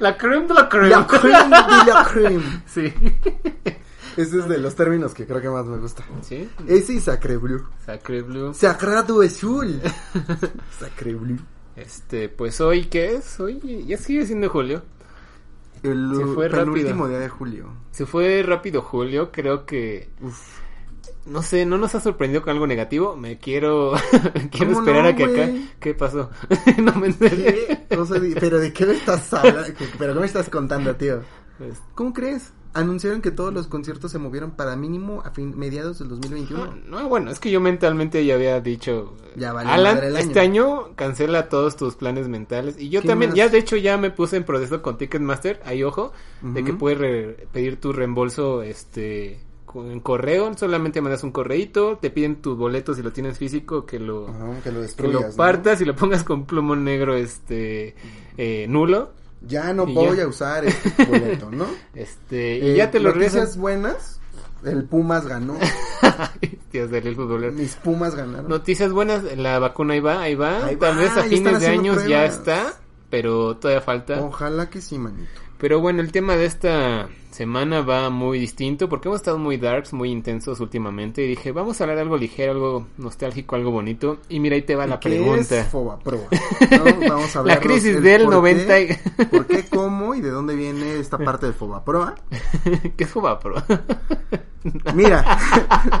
[0.00, 0.88] La creme de la creme.
[0.90, 2.62] La creme de la creme.
[2.66, 2.92] Sí.
[4.16, 6.02] Ese es de los términos que creo que más me gusta.
[6.22, 6.48] Sí.
[6.66, 7.66] Ese y Sacre Blue.
[7.84, 8.54] Sacre Blue.
[8.54, 9.80] Sagrado Azul.
[10.78, 11.38] Sacre Blue.
[11.76, 13.38] Este, pues hoy, ¿qué es?
[13.38, 14.82] Hoy ya sigue siendo julio.
[15.82, 17.08] El Se fue penúltimo rápido.
[17.08, 17.68] día de julio.
[17.90, 20.08] Se fue rápido julio, creo que...
[21.26, 23.16] No sé, no nos ha sorprendido con algo negativo.
[23.16, 23.94] Me quiero,
[24.50, 25.50] quiero ¿Cómo esperar no, a que acá...
[25.80, 26.30] ¿Qué pasó?
[26.78, 27.86] no me enteré.
[27.98, 29.62] O sea, pero ¿de qué me estás hablando?
[29.98, 31.22] ¿Pero qué me estás contando, tío?
[31.58, 32.52] Pues, ¿Cómo crees?
[32.74, 36.74] Anunciaron que todos los conciertos se movieron para mínimo a fin, mediados del no, 2021.
[36.86, 39.16] no, bueno, es que yo mentalmente ya había dicho...
[39.34, 40.26] Ya Alan, madre el año".
[40.26, 42.78] este año cancela todos tus planes mentales.
[42.78, 43.38] Y yo ¿Qué también, más?
[43.38, 47.46] ya de hecho ya me puse en proceso con Ticketmaster, ahí ojo, de que puedes
[47.46, 49.40] pedir tu reembolso este
[49.84, 53.98] en correo, solamente mandas un correíto, te piden tus boletos si lo tienes físico, que
[53.98, 55.36] lo, Ajá, que lo que lo ¿no?
[55.36, 57.94] partas y lo pongas con plumón negro este
[58.36, 59.12] eh, nulo.
[59.42, 60.24] Ya no voy ya.
[60.24, 61.66] a usar este boleto, ¿no?
[61.94, 63.60] Este, y Eh, ya te lo Noticias regresan.
[63.60, 64.20] buenas.
[64.64, 65.58] El Pumas ganó.
[66.70, 67.52] Tíos del futbolero.
[67.52, 68.48] Mis Pumas ganaron.
[68.48, 70.64] Noticias buenas, la vacuna ahí va, ahí va.
[70.66, 72.74] Ahí Tal va, vez a fines de años ya está,
[73.10, 74.20] pero todavía falta.
[74.22, 75.40] Ojalá que sí, manito.
[75.58, 79.92] Pero bueno, el tema de esta semana va muy distinto porque hemos estado muy darks,
[79.94, 84.18] muy intensos últimamente y dije, vamos a hablar de algo ligero, algo nostálgico, algo bonito.
[84.28, 85.60] Y mira, ahí te va la ¿Qué pregunta.
[85.60, 86.28] es Fobaproa?
[86.70, 87.08] ¿No?
[87.08, 90.54] Vamos a La crisis del por 90 Qué, y- ¿Por qué, cómo y de dónde
[90.56, 92.14] viene esta parte del Fobaproa?
[92.96, 93.54] ¿Qué es Fobapro?
[94.94, 95.38] Mira,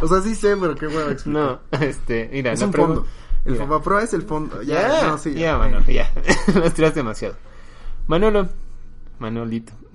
[0.02, 1.60] o sea, sí sé, pero qué huevo explicar.
[1.72, 3.06] no, este, mira, es la un fondo.
[3.44, 3.64] El Mira.
[3.64, 4.60] Fobaproa es el fondo.
[4.62, 5.74] Ya, Ya, ya, no, sí, ya, bueno.
[5.80, 6.10] Manolo, ya.
[6.54, 7.36] Lo estiras demasiado.
[8.08, 8.48] Manolo,
[9.18, 9.72] Manolito.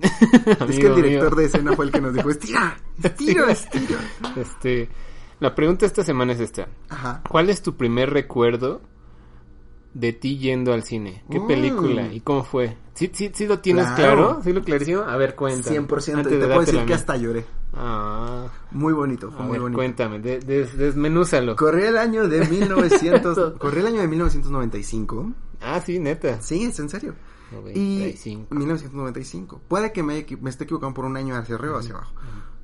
[0.68, 3.98] Es que el director de escena fue el que nos dijo, estira, estira, estira.
[4.36, 4.88] Este,
[5.40, 6.68] la pregunta esta semana es esta.
[6.88, 7.22] Ajá.
[7.28, 8.80] ¿Cuál es tu primer recuerdo
[9.94, 11.22] de ti yendo al cine?
[11.30, 11.46] ¿Qué Mm.
[11.46, 12.76] película y cómo fue?
[12.94, 13.96] ¿Sí, sí, sí lo tienes Claro.
[14.28, 14.40] claro?
[14.44, 15.02] ¿Sí lo clarísimo?
[15.02, 15.70] A ver, cuenta.
[15.70, 16.18] 100%.
[16.18, 17.44] Antes Y te puedo decir que hasta lloré.
[17.74, 19.78] Ah, Muy bonito, fue a muy ver, bonito.
[19.78, 21.56] cuéntame, de- des- desmenúzalo.
[21.56, 25.32] Corría el año de 1900, corría el año de 1995.
[25.62, 26.40] Ah, sí, neta.
[26.42, 27.14] Sí, es en serio.
[27.74, 28.54] Y 95.
[28.54, 29.60] 1995.
[29.68, 32.14] Puede que me, esté equivocando por un año hacia arriba o hacia abajo.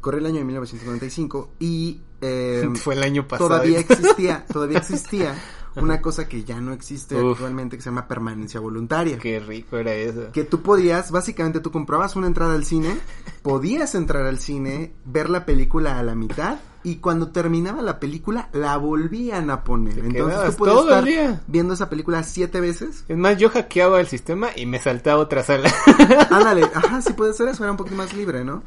[0.00, 3.49] Corría el año de 1995 y eh, Fue el año pasado.
[3.49, 5.37] todavía existía, todavía existía
[5.83, 7.33] una cosa que ya no existe Uf.
[7.33, 9.19] actualmente que se llama permanencia voluntaria.
[9.19, 10.31] Qué rico era eso.
[10.33, 12.97] Que tú podías, básicamente tú comprabas una entrada al cine,
[13.43, 18.49] podías entrar al cine, ver la película a la mitad y cuando terminaba la película
[18.53, 19.94] la volvían a poner.
[19.94, 21.43] Te Entonces tú podías todo el estar día.
[21.47, 23.05] viendo esa película siete veces.
[23.09, 25.71] Es más, yo hackeaba el sistema y me saltaba otra sala.
[26.31, 28.62] Ándale, ajá, sí puede ser eso, era un poquito más libre, ¿no?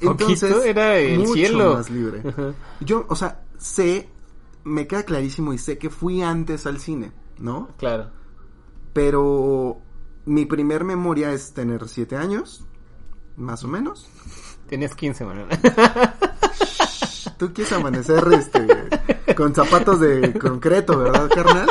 [0.00, 1.74] Poquito, era el mucho cielo.
[1.74, 2.22] más libre.
[2.28, 2.52] Ajá.
[2.80, 4.08] Yo, o sea, sé,
[4.66, 7.68] me queda clarísimo y sé que fui antes al cine, ¿no?
[7.78, 8.10] Claro.
[8.92, 9.80] Pero
[10.24, 12.66] mi primer memoria es tener siete años,
[13.36, 14.08] más o menos.
[14.68, 15.46] Tenías 15, Manuel.
[17.38, 21.68] Tú quieres amanecer este, con zapatos de concreto, ¿verdad, carnal?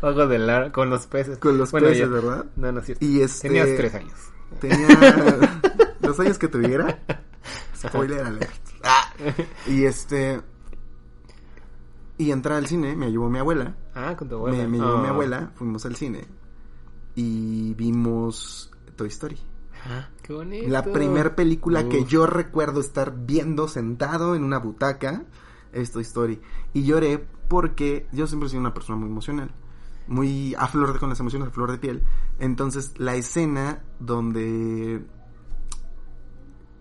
[0.00, 1.38] Hago de lar con los peces.
[1.38, 2.08] Con los Bueno, peces.
[2.10, 2.46] ¿verdad?
[2.56, 3.04] No, no es cierto.
[3.04, 4.14] Y este- Tenías tres años.
[4.60, 4.88] Tenía
[6.00, 6.98] los años que tuviera.
[7.76, 8.50] Spoiler alert.
[9.66, 10.40] Y este.
[12.18, 13.76] Y entrar al cine, me llevó mi abuela.
[13.94, 14.56] Ah, con tu abuela.
[14.58, 15.10] Me, me llevó mi Ah.
[15.10, 16.24] abuela, fuimos al cine.
[17.14, 19.38] Y vimos Toy Story.
[19.88, 20.68] Ah, qué bonito.
[20.68, 25.24] La primer película que yo recuerdo estar viendo sentado en una butaca
[25.72, 26.40] es Toy Story.
[26.72, 29.50] Y lloré porque yo siempre he sido una persona muy emocional.
[30.08, 32.02] Muy a flor de con las emociones a flor de piel.
[32.38, 35.04] Entonces, la escena donde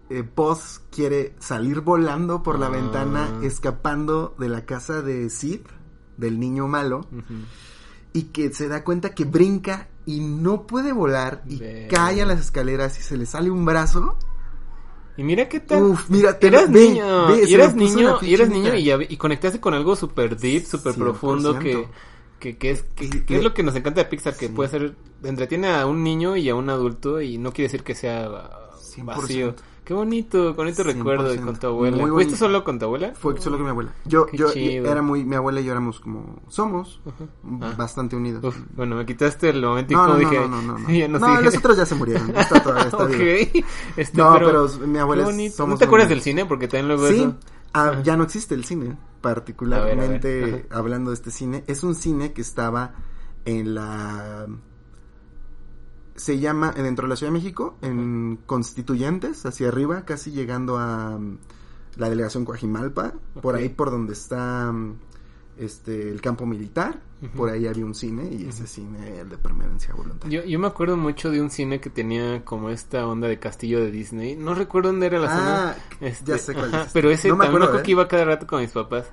[0.09, 2.69] eh, Buzz quiere salir volando por la Ah.
[2.69, 5.61] ventana, escapando de la casa de Sid,
[6.17, 7.07] del niño malo,
[8.13, 11.59] y que se da cuenta que brinca y no puede volar y
[11.89, 14.17] cae a las escaleras y se le sale un brazo.
[15.17, 15.81] Y mira qué tal.
[15.83, 19.59] Uf, mira, te eras ve, niño, ve, y eras niño, y eras niño y, conectaste
[19.59, 20.97] con algo súper deep, súper 100%.
[20.97, 21.87] profundo que,
[22.39, 24.53] que, que es, que, es lo que nos encanta de Pixar, que Sí.
[24.53, 27.95] puede ser, entretiene a un niño y a un adulto y no quiere decir que
[27.95, 28.27] sea
[28.77, 29.55] 100%.
[29.85, 30.85] Qué bonito, bonito 100%.
[30.85, 32.07] recuerdo de con tu abuela.
[32.07, 33.13] ¿Fuiste solo con tu abuela?
[33.13, 33.93] Fue solo con mi abuela.
[34.05, 34.91] Yo, Qué yo chido.
[34.91, 36.99] era muy, mi abuela y yo éramos como, somos
[37.61, 37.73] Ah.
[37.77, 38.43] bastante unidos.
[38.43, 40.35] Uf, bueno, me quitaste el momento y No, como no, dije.
[40.39, 40.87] no, no, no, no.
[41.09, 42.35] no, No, los otros ya se murieron.
[42.35, 43.09] Está todavía, está ok.
[43.11, 43.67] vivo.
[43.97, 45.55] Este, No, pero, pero mi abuela es- bonito.
[45.55, 46.45] somos ¿No te acuerdas del cine?
[46.45, 47.35] Porque también luego Sí, eso.
[47.73, 51.63] ah, ya no existe el cine, particularmente A ver, a ver, hablando de este cine.
[51.67, 52.95] Es un cine que estaba
[53.45, 54.47] en la...
[56.15, 61.17] Se llama, dentro de la Ciudad de México, en Constituyentes, hacia arriba, casi llegando a
[61.17, 61.37] mm,
[61.97, 64.95] la delegación Coajimalpa, por ahí por donde está mm,
[65.57, 66.99] este el campo militar,
[67.35, 70.41] por ahí había un cine y ese cine el de permanencia voluntaria.
[70.43, 73.79] Yo, yo me acuerdo mucho de un cine que tenía como esta onda de castillo
[73.79, 74.35] de Disney.
[74.35, 75.69] No recuerdo dónde era la zona.
[75.71, 76.91] Ah, Este, ya sé cuál ajá, es.
[76.93, 77.85] Pero ese No me también me acuerdo, acuerdo ¿eh?
[77.85, 79.05] que iba cada rato con mis papás.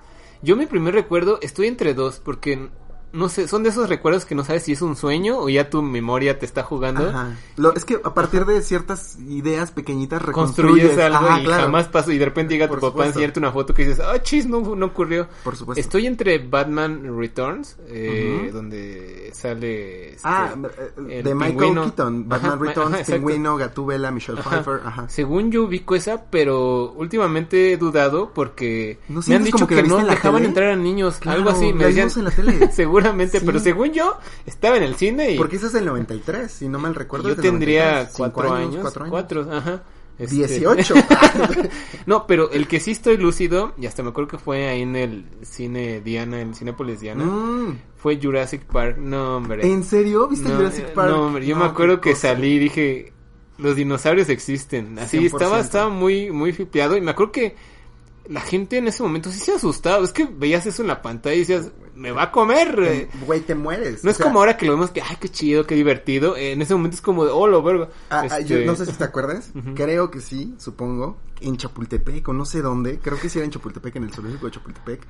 [0.42, 2.68] Yo mi primer recuerdo, estoy entre dos, porque
[3.12, 5.68] no sé, son de esos recuerdos que no sabes si es un sueño o ya
[5.68, 7.08] tu memoria te está jugando.
[7.08, 7.36] Ajá.
[7.56, 11.62] Lo, es que a partir de ciertas ideas pequeñitas Construyes reconstruyes algo Ajá, y claro.
[11.64, 14.20] jamás pasó y de repente llega tu papá a enseñarte una foto que dices, ah,
[14.22, 15.28] chis, no, no ocurrió.
[15.44, 15.80] Por supuesto.
[15.80, 20.12] Estoy entre Batman Returns, eh, donde sale...
[20.14, 21.82] este, Ah, eh, el de Michael pingüino.
[21.84, 23.10] Keaton, Batman Ajá, Returns.
[23.10, 24.40] Pingüino, Gatúbela, Michelle.
[24.40, 25.08] Pfeiffer, ajá.
[25.08, 29.82] Según yo ubico esa, pero últimamente he dudado porque ¿No me han dicho que que,
[29.82, 30.48] no dejaban tele?
[30.48, 32.70] entrar a niños, Claro, algo así, me decían en la tele.
[33.02, 33.46] seguramente, Sí.
[33.46, 34.16] pero según yo
[34.46, 37.28] estaba en el cine y Porque ese es el 93, si no mal recuerdo.
[37.28, 39.10] yo tendría 93, cinco cuatro años, cuatro años.
[39.10, 39.82] cuatro, ajá.
[40.18, 40.94] este- 18.
[42.06, 44.94] no, pero el que sí estoy lúcido, y hasta me acuerdo que fue ahí en
[44.96, 48.98] el cine Diana, en el Cinépolis Diana, Mm, fue Jurassic Park.
[48.98, 49.66] No, hombre.
[49.66, 50.28] ¿En serio?
[50.28, 51.10] ¿Viste no, Jurassic Park?
[51.10, 52.28] No, hombre, yo No, me acuerdo que cosa.
[52.28, 53.12] salí y dije,
[53.58, 54.98] los dinosaurios existen.
[54.98, 55.26] Así 100%.
[55.26, 57.56] estaba, estaba muy, muy flipeado y me acuerdo que
[58.28, 60.04] la gente en ese momento sí se asustaba.
[60.04, 62.78] Es que veías eso en la pantalla y decías, me va a comer.
[62.82, 63.08] eh".
[63.26, 64.04] Güey, te mueres.
[64.04, 66.36] No es sea, como ahora que lo vemos que, ay, qué chido, qué divertido.
[66.36, 67.88] Eh, en ese momento es como de, oh, lo verga.
[68.10, 69.50] Ah, ah, yo Este, no sé si te acuerdas.
[69.74, 71.18] Creo que sí, supongo.
[71.40, 72.98] En Chapultepec o no sé dónde.
[73.00, 75.00] Creo que sí era en Chapultepec, en el zoológico de Chapultepec.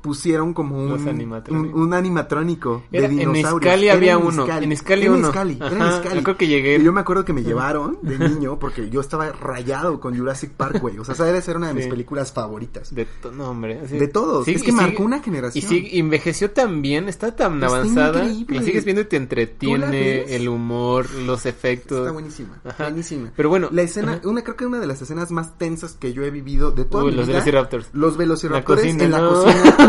[0.00, 1.80] Pusieron como un, un, animatrónicos.
[1.80, 3.68] un animatrónico Era- de en dinosaurios.
[3.72, 4.64] Iscali Era había en uno, Iscali.
[4.64, 5.28] en Iscali Era en uno.
[5.28, 6.14] Iscali, era en Iscali.
[6.16, 6.76] yo creo que llegué.
[6.78, 10.52] Y yo me acuerdo que me llevaron de niño porque yo estaba rayado con Jurassic
[10.52, 10.98] Park, güey.
[10.98, 11.90] O sea, esa debe ser una de mis Sí.
[11.90, 12.94] películas favoritas.
[12.94, 13.80] De to- no, hombre.
[13.84, 14.44] así- De todos.
[14.44, 15.68] Sí, es que y marcó sigue- una Y generación.
[15.68, 18.24] sí, envejeció tan bien, está tan Está avanzada.
[18.24, 18.56] increíble.
[18.60, 21.98] La sigues viendo y te ¿Tú la entretiene el humor, los efectos.
[21.98, 22.60] Está buenísima.
[22.64, 22.84] Ajá.
[22.84, 23.32] Buenísima.
[23.36, 24.28] Pero bueno, La escena, ajá.
[24.28, 27.04] una creo que una de las escenas más tensas que yo he vivido de toda
[27.04, 27.38] Uy, mi los vida.
[27.38, 27.88] Velociraptors.
[27.92, 29.28] Los velociraptores La cocina, en la no.
[29.30, 29.87] cocina.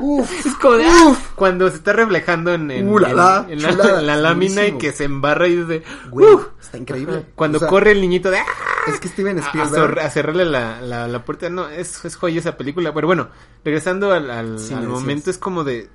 [0.00, 0.46] Uf.
[0.46, 1.14] Es como de, ¡ah!
[1.34, 4.16] cuando se está reflejando en, en, Uh, la, en- la, en la, chulada, en la
[4.16, 4.78] lámina buenísimo.
[4.78, 6.46] y que se embarra y dice, Güey, ¡uh!
[6.60, 7.26] está increíble.
[7.34, 8.44] Cuando O sea, corre el niñito de, ¡ah!
[8.86, 9.98] Es que Steven a, a Spielberg.
[10.00, 11.50] a cerrarle la, la, la puerta.
[11.50, 12.94] No, es, es joya esa película.
[12.94, 13.28] Pero bueno,
[13.64, 15.00] regresando al, al, Sí, al me decías.
[15.00, 15.90] momento, es como de.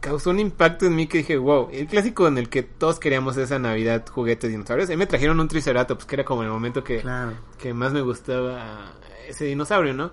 [0.00, 3.36] Causó un impacto en mí que dije, wow, el clásico en el que todos queríamos
[3.36, 4.88] esa Navidad juguetes dinosaurios.
[4.88, 7.32] A me trajeron un Triceratops, que era como el momento que, Claro.
[7.58, 8.94] que más me gustaba
[9.28, 10.10] ese dinosaurio, ¿no?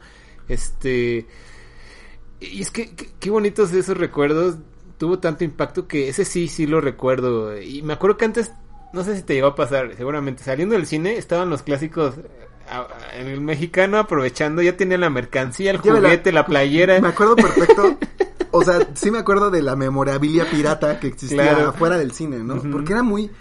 [0.49, 1.25] Este.
[2.41, 4.55] Y es que, qué- bonitos esos recuerdos.
[4.97, 7.59] Tuvo tanto impacto que ese sí, sí lo recuerdo.
[7.59, 8.51] Y me acuerdo que antes,
[8.93, 12.15] no sé si te llegó a pasar, seguramente saliendo del cine estaban los clásicos.
[12.69, 16.99] a- El mexicano aprovechando, ya tenía la mercancía, el juguete, la playera.
[16.99, 17.97] Me acuerdo perfecto.
[18.53, 21.69] O sea, sí me acuerdo de la memorabilia pirata que existía Claro.
[21.69, 22.61] afuera del cine, ¿no?
[22.61, 23.31] Porque era muy...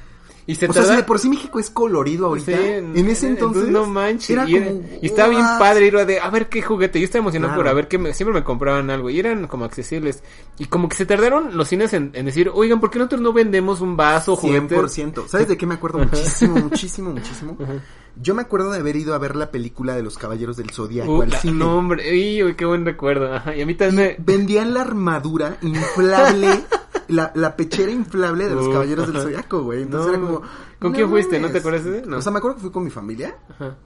[0.51, 3.09] Y se O sea, si tarda- de por sí México es colorido ahorita, Sí, en
[3.09, 4.31] ese entonces, no manches.
[4.31, 6.99] era y, era- como, y estaba bien padre ir a de a ver qué juguete.
[6.99, 7.63] Yo estaba emocionado Claro.
[7.63, 9.11] por a ver qué me- siempre me compraban algo.
[9.11, 10.23] Y eran como accesibles.
[10.59, 13.33] Y como que se tardaron los cines en, en decir, oigan, ¿por qué nosotros no
[13.33, 14.73] vendemos un vaso, juguetes?
[14.99, 15.29] 100%.
[15.29, 17.57] ¿Sabes de qué me acuerdo muchísimo, muchísimo, muchísimo?
[18.21, 21.19] Yo me acuerdo de haber ido a ver la película de los Caballeros del Zodíaco
[21.19, 21.55] Uh, al cine.
[21.55, 23.33] no, hombre, uy, qué buen recuerdo.
[23.33, 24.25] Ajá, y a mí también me...
[24.37, 26.49] Vendían la armadura inflable,
[27.11, 29.25] la, la pechera inflable de los Uh, Caballeros del ajá.
[29.25, 29.83] Zodíaco, güey.
[29.83, 30.43] Entonces No, era como...
[30.79, 31.39] ¿con quién fuiste?
[31.41, 32.19] ¿No te acuerdas de- no.
[32.19, 33.37] O sea, me acuerdo que fui con mi familia.
[33.51, 33.77] Ajá.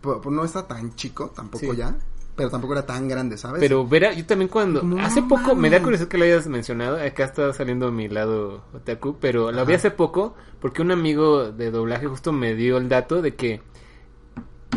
[0.00, 1.76] Pues, pues, no está tan chico, tampoco Sí.
[1.76, 1.94] ya.
[2.34, 3.60] Pero tampoco era tan grande, ¿sabes?
[3.60, 4.82] Pero verá, yo también cuando...
[5.00, 9.18] Hace poco, me da curiosidad que lo hayas mencionado, acá está saliendo mi lado otaku,
[9.20, 13.20] pero lo vi hace poco porque un amigo de doblaje justo me dio el dato
[13.20, 13.60] de que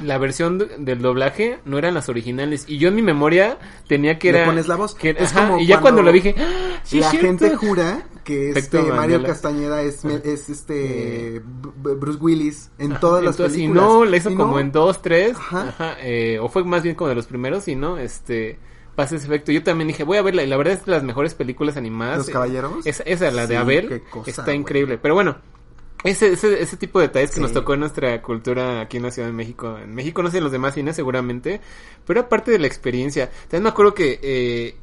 [0.04, 4.20] la versión de- del doblaje no eran las originales y yo en mi memoria tenía
[4.20, 4.48] que Le era...
[4.48, 4.94] pones la voz.
[4.96, 8.50] que- Es ajá, como y ya cuando, lo dije, ¡Ah, sí, la gente jura que
[8.56, 9.24] este Mario.
[9.24, 13.84] Castañeda es, es este B- Bruce Willis en todas las Entonces, películas.
[13.84, 14.60] Y no, la hizo Y como no.
[14.60, 15.70] en dos, tres, Ajá.
[15.70, 18.58] ajá, eh, o fue más bien como de los primeros y no, este,
[18.96, 19.52] pasa ese efecto.
[19.52, 22.18] Yo también dije, voy a verla y la verdad es de las mejores películas animadas.
[22.20, 22.86] ¿Los Eh, Caballeros?
[22.86, 24.98] Esa, esa la de Sí, Abel, qué cosa, está increíble.
[24.98, 25.38] Pero bueno,
[26.04, 29.12] ese, ese, ese tipo de detalles que nos tocó en nuestra cultura aquí en la
[29.12, 29.78] Ciudad de México.
[29.78, 31.62] En México no sé en los demás cines seguramente,
[32.06, 33.32] pero aparte de la experiencia.
[33.44, 34.76] También me acuerdo que eh,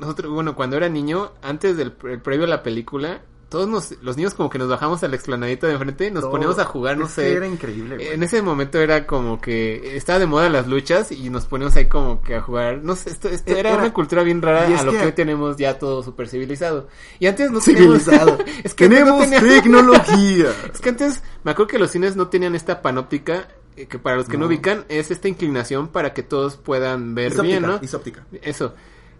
[0.00, 4.16] nosotros, bueno, cuando era niño, antes del pre- previo a la película, todos nos, los
[4.16, 6.32] niños como que nos bajamos a la explanadita de enfrente, nos Todo.
[6.32, 7.32] poníamos a jugar, no Es sé.
[7.34, 8.08] Era increíble, güey.
[8.08, 11.86] En ese momento era como que estaba de moda las luchas y nos poníamos ahí
[11.86, 12.80] como que a jugar.
[12.82, 14.98] No sé, esto, esto Eh, era, era- una cultura bien rara y a lo que...
[14.98, 16.88] que- hoy tenemos ya todo súper civilizado.
[17.18, 18.36] Y antes no Civilizado.
[18.38, 18.60] teníamos...
[18.64, 20.46] es que antes no Tenemos teníamos- tecnología.
[20.74, 24.16] es que antes me acuerdo que los cines no tenían esta panóptica eh, que para
[24.16, 24.42] los que no.
[24.42, 24.46] No.
[24.48, 27.76] ubican es esta inclinación para que todos puedan ver bien, ¿no?
[27.82, 28.24] es óptica.
[28.42, 28.74] Eso.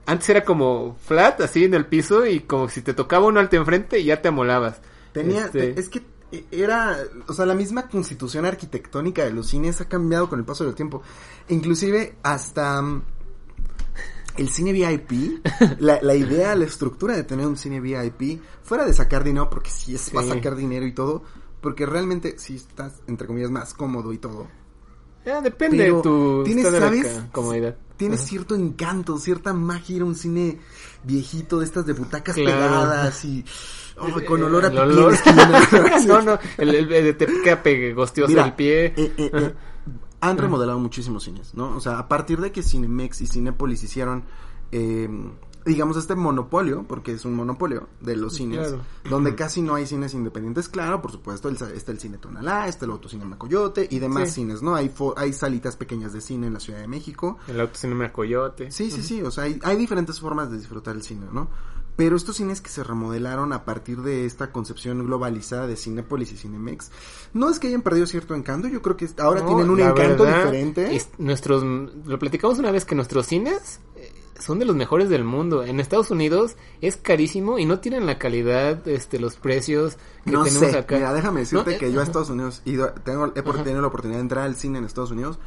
[0.07, 3.57] Antes era como flat, así en el piso, y como si te tocaba uno alto
[3.57, 4.81] enfrente y ya te amolabas.
[5.13, 6.03] Tenía, Este, es que
[6.51, 10.65] era, o sea, la misma constitución arquitectónica de los cines ha cambiado con el paso
[10.65, 11.01] del tiempo.
[11.49, 13.03] Inclusive hasta mm,
[14.39, 15.41] el cine VIP,
[15.79, 19.71] la, la idea, la estructura de tener un cine VIP, fuera de sacar dinero, porque
[19.71, 20.17] sí es Sí.
[20.17, 21.23] va a sacar dinero y todo,
[21.61, 24.49] porque realmente sí estás, entre comillas, más cómodo y todo.
[25.25, 27.07] ya depende Pero de tu tienes, ¿sabes?
[27.07, 27.29] ca-
[28.15, 28.17] Ajá.
[28.17, 30.59] cierto encanto, cierta magia ir a un cine
[31.05, 32.51] viejito de estas de butacas Claro.
[32.59, 33.45] pegadas y
[33.99, 35.13] oh, con olor a El olor.
[35.15, 35.69] esquina.
[36.07, 38.87] no, no, el, el, el- te queda pegostioso Mira, el pie.
[38.87, 39.55] eh, eh, eh,
[40.21, 41.77] han remodelado muchísimos cines, ¿no?
[41.77, 44.25] O sea, a partir de que Cinemex y Cinépolis hicieron,
[44.73, 45.09] eh,
[45.65, 48.83] digamos, este monopolio, porque es un monopolio de los cines, Claro.
[49.09, 52.85] donde casi no hay cines independientes, claro, por supuesto, el, está el cine Tonalá, está
[52.85, 54.35] el Autocinema Coyote y demás Sí.
[54.43, 54.75] cines, ¿no?
[54.75, 57.39] Hay, fo- hay salitas pequeñas de cine en la Ciudad de México.
[57.49, 58.71] El autocinema Coyote.
[58.71, 61.49] Sí, sí, sí, o sea, hay, hay diferentes formas de disfrutar el cine, ¿no?
[61.97, 66.37] Pero estos cines que se remodelaron a partir de esta concepción globalizada de Cinépolis y
[66.37, 66.91] Cinemex,
[67.35, 70.25] no es que hayan perdido cierto encanto, yo creo que ahora No, tienen un encanto
[70.25, 70.97] verdad, diferente.
[70.97, 73.79] es- nuestros, lo platicamos una vez que nuestros cines
[74.39, 75.63] son de los mejores del mundo.
[75.65, 80.45] En Estados Unidos es carísimo y no tienen la calidad, este, los precios que No
[80.45, 80.97] tenemos sé, acá.
[80.97, 82.03] mira, déjame decirte No, eh, que yo a.
[82.03, 83.63] Estados Unidos he ido, tengo, he Ajá.
[83.63, 85.39] tenido la oportunidad de entrar al cine en Estados Unidos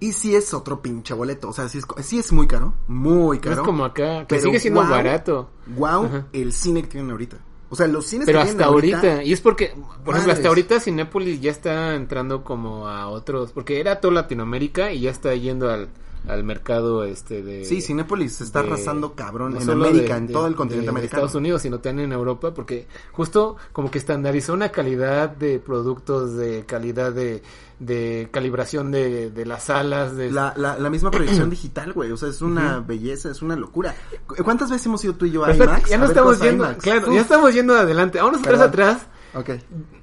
[0.00, 3.38] y sí es otro pinche boleto, o sea, sí es, sí es muy caro, muy
[3.38, 3.54] No caro.
[3.62, 5.50] es como acá, que pero sigue siendo barato.
[5.66, 6.26] Wow, Ajá.
[6.32, 7.38] el cine que tienen ahorita.
[7.70, 10.48] O sea, los cines Pero que hasta tienen ahorita, y es porque, por ejemplo, hasta
[10.48, 15.34] ahorita Cinépolis ya está entrando como a otros, porque era todo Latinoamérica y ya está
[15.34, 15.88] yendo al,
[16.26, 17.64] al mercado este de...
[17.64, 20.54] Sí, Cinépolis se está de- arrasando cabrón no en América, de- en de- todo el
[20.54, 21.18] continente de americano.
[21.24, 26.34] Estados Unidos, sino también en Europa, porque justo como que estandarizó una calidad de productos,
[26.34, 27.42] de calidad de,
[27.78, 30.30] de calibración de, de las salas, de...
[30.30, 32.10] La, la, la misma proyección digital, güey.
[32.10, 33.94] O sea, es una belleza, es una locura.
[34.26, 35.90] ¿Cu- ¿Cuántas veces hemos ido tú y yo a IMAX?
[35.90, 36.82] ya no estamos yendo, IMAX?
[36.82, 37.14] claro, Uf.
[37.14, 39.06] ya estamos yendo adelante, vámonos atrás atrás.
[39.34, 39.50] Ok.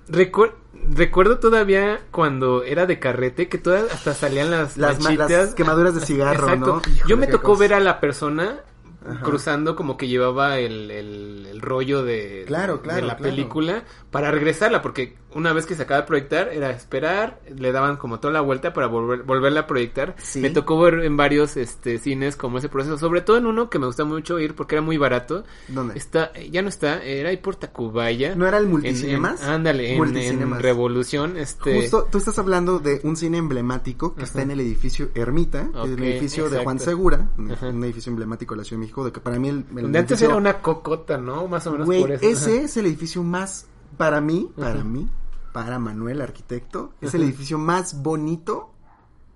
[0.10, 0.54] Recuer-
[0.94, 6.02] recuerdo todavía cuando era de carrete que todas hasta salían las Las, las quemaduras de
[6.02, 6.82] cigarro, Exacto.
[6.86, 6.92] ¿no?
[6.94, 7.60] Híjole, Yo me tocó cosa.
[7.62, 8.62] ver a la persona
[9.10, 9.22] Ajá.
[9.24, 13.32] cruzando como que llevaba el, el, el rollo de, Claro, claro, de la claro.
[13.32, 17.98] película para regresarla, porque una vez que se acaba de proyectar era esperar, le daban
[17.98, 20.16] como toda la vuelta para volver, volverla a proyectar.
[20.22, 20.40] Sí.
[20.42, 23.80] Me tocó ver en varios este cines como ese proceso, sobre todo en uno que
[23.80, 25.44] me gusta mucho ir porque era muy barato.
[25.68, 25.98] ¿Dónde?
[25.98, 28.36] Está, ya no está, era ahí por Tacubaya.
[28.36, 29.42] ¿No era el En- Multicinemas?
[29.44, 30.58] en- ándale, en, Multicinemas.
[30.60, 31.76] en Revolución, este...
[31.82, 35.86] Justo, tú estás hablando de un cine emblemático que está en el edificio Ermita, Ok,
[35.88, 36.80] el edificio de Juan.
[36.80, 37.68] Segura, un, Ajá.
[37.70, 40.00] un edificio emblemático de la Ciudad de México, de que para mí el, el donde
[40.00, 41.48] antes era una cocota, ¿no?
[41.48, 42.26] Más o menos por eso.
[42.26, 42.62] ese Ajá.
[42.66, 45.08] es el edificio más, para mí, para mí,
[45.52, 48.68] para Manuel, arquitecto, es el edificio más bonito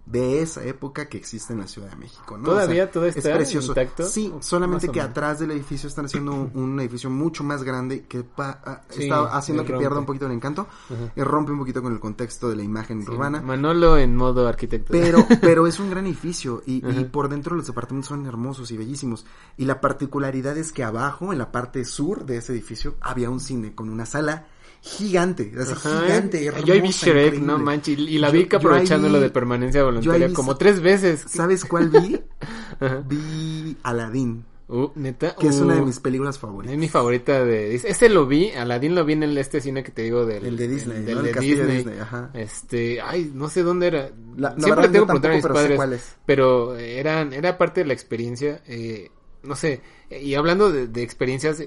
[0.06, 2.44] de esa época que existe en la Ciudad de México, ¿no?
[2.44, 3.72] ¿Todavía todo es está precioso.
[3.72, 4.04] intacto?
[4.06, 5.10] Sí, solamente que menos.
[5.10, 9.36] atrás del edificio están haciendo un, un edificio mucho más grande que pa- Sí, está
[9.36, 11.12] haciendo que pierda un poquito el encanto Ajá.
[11.16, 13.42] y rompe un poquito con el contexto de la imagen Sí, urbana.
[13.42, 14.92] Manolo en modo arquitecto.
[14.92, 19.26] Pero, pero es un gran edificio y, por dentro los departamentos son hermosos y bellísimos.
[19.58, 23.40] Y la particularidad es que abajo, en la parte sur de ese edificio, había un
[23.40, 24.46] cine con una sala
[24.82, 26.02] gigante, así Ajá.
[26.06, 27.40] gigante, Yo ahí vi Shrek, increíble.
[27.48, 30.56] no manches, y la Yo- vi yo ahí aprovechándolo vi- de permanencia voluntaria vi- como
[30.58, 31.24] tres veces.
[31.28, 32.20] ¿Sabes cuál vi?
[32.80, 33.04] Ajá.
[33.08, 35.36] vi Aladdin, Uh, neta.
[35.36, 36.74] que es una de Uh, mis películas favoritas.
[36.74, 39.92] Es mi favorita de Ese lo vi, Aladdin lo vi en el, este cine que
[39.92, 41.22] te digo del El de Disney, del ¿no?
[41.22, 41.78] de El castillo de Disney.
[41.94, 42.32] Disney, ajá.
[42.34, 44.10] Este, ay, no sé dónde era.
[44.38, 46.16] La- la Siempre tengo que preguntar a mis padres.
[46.26, 48.62] Pero eran, era parte de la experiencia.
[48.68, 49.12] Eh,
[49.44, 49.82] no sé.
[50.10, 51.64] Y hablando de, de experiencias,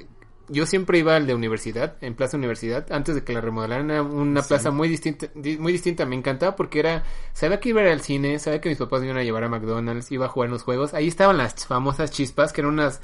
[0.49, 3.91] yo siempre iba al de universidad, en Plaza Universidad, antes de que la remodelaran.
[3.91, 4.49] Era una Sí.
[4.49, 6.07] plaza muy distinta, di- muy distinta.
[6.07, 9.01] Me encantaba porque era, sabía que iba a ir al cine, sabía que mis papás
[9.01, 10.95] me iban a llevar a McDonald's, iba a jugar en los juegos.
[10.95, 13.01] Ahí estaban las famosas chispas, que eran unas,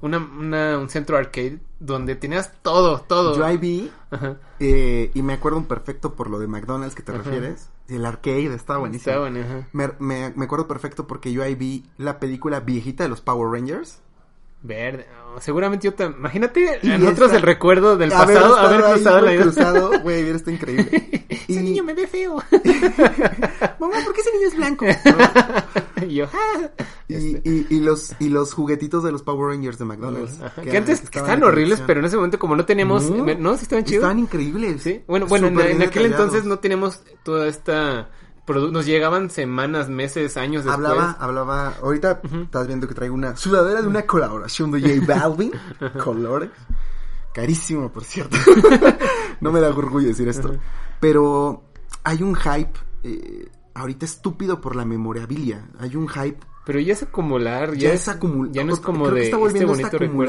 [0.00, 3.36] una, una- un centro arcade donde tenías todo, todo.
[3.36, 3.90] Yo ahí vi,
[4.60, 7.22] eh, y me acuerdo un perfecto por lo de McDonald's que te Ajá.
[7.22, 7.70] refieres.
[7.88, 9.10] El arcade estaba buenísimo.
[9.12, 9.68] Está bueno, ajá.
[9.72, 13.50] Me, me, me acuerdo perfecto porque yo ahí vi la película viejita de los Power
[13.50, 14.00] Rangers.
[14.60, 15.06] Verde,
[15.40, 16.20] seguramente yo también.
[16.20, 20.50] Imagínate Y nosotros el recuerdo del Haber pasado, haber cruzado la cruzado, güey, mira, está
[20.50, 21.26] increíble.
[21.28, 22.36] Ese niño me ve feo.
[23.80, 24.84] Mamá, ¿por qué ese niño es blanco?
[26.06, 26.68] y yo, ah.
[27.08, 30.40] y, Este, y, y los, y los juguetitos de los Power Rangers de McDonald's.
[30.42, 33.24] ajá, que que antes estaban estaban horribles, pero en ese momento como no teníamos, No.
[33.24, 33.56] ¿no?
[33.56, 34.02] ¿Sí estaban chidos?
[34.02, 34.82] Estaban increíbles.
[34.82, 38.10] Sí, bueno, bueno, en, en aquel entonces no teníamos toda esta
[38.54, 40.88] nos llegaban semanas, meses, años después.
[40.88, 45.52] Hablaba, hablaba, ahorita estás viendo que traigo una sudadera de una colaboración de J Balvin,
[46.02, 46.50] colores,
[47.34, 48.36] carísimo por cierto,
[49.40, 50.56] no me da orgullo decir esto,
[51.00, 51.64] pero
[52.04, 57.02] hay un hype, eh, ahorita estúpido por la memorabilia, hay un hype, Pero ya es
[57.02, 59.72] acumular, ya, ya, es acumulado, Ya no es como creo de que está este volviendo
[59.72, 60.22] bonito esta recuerdo.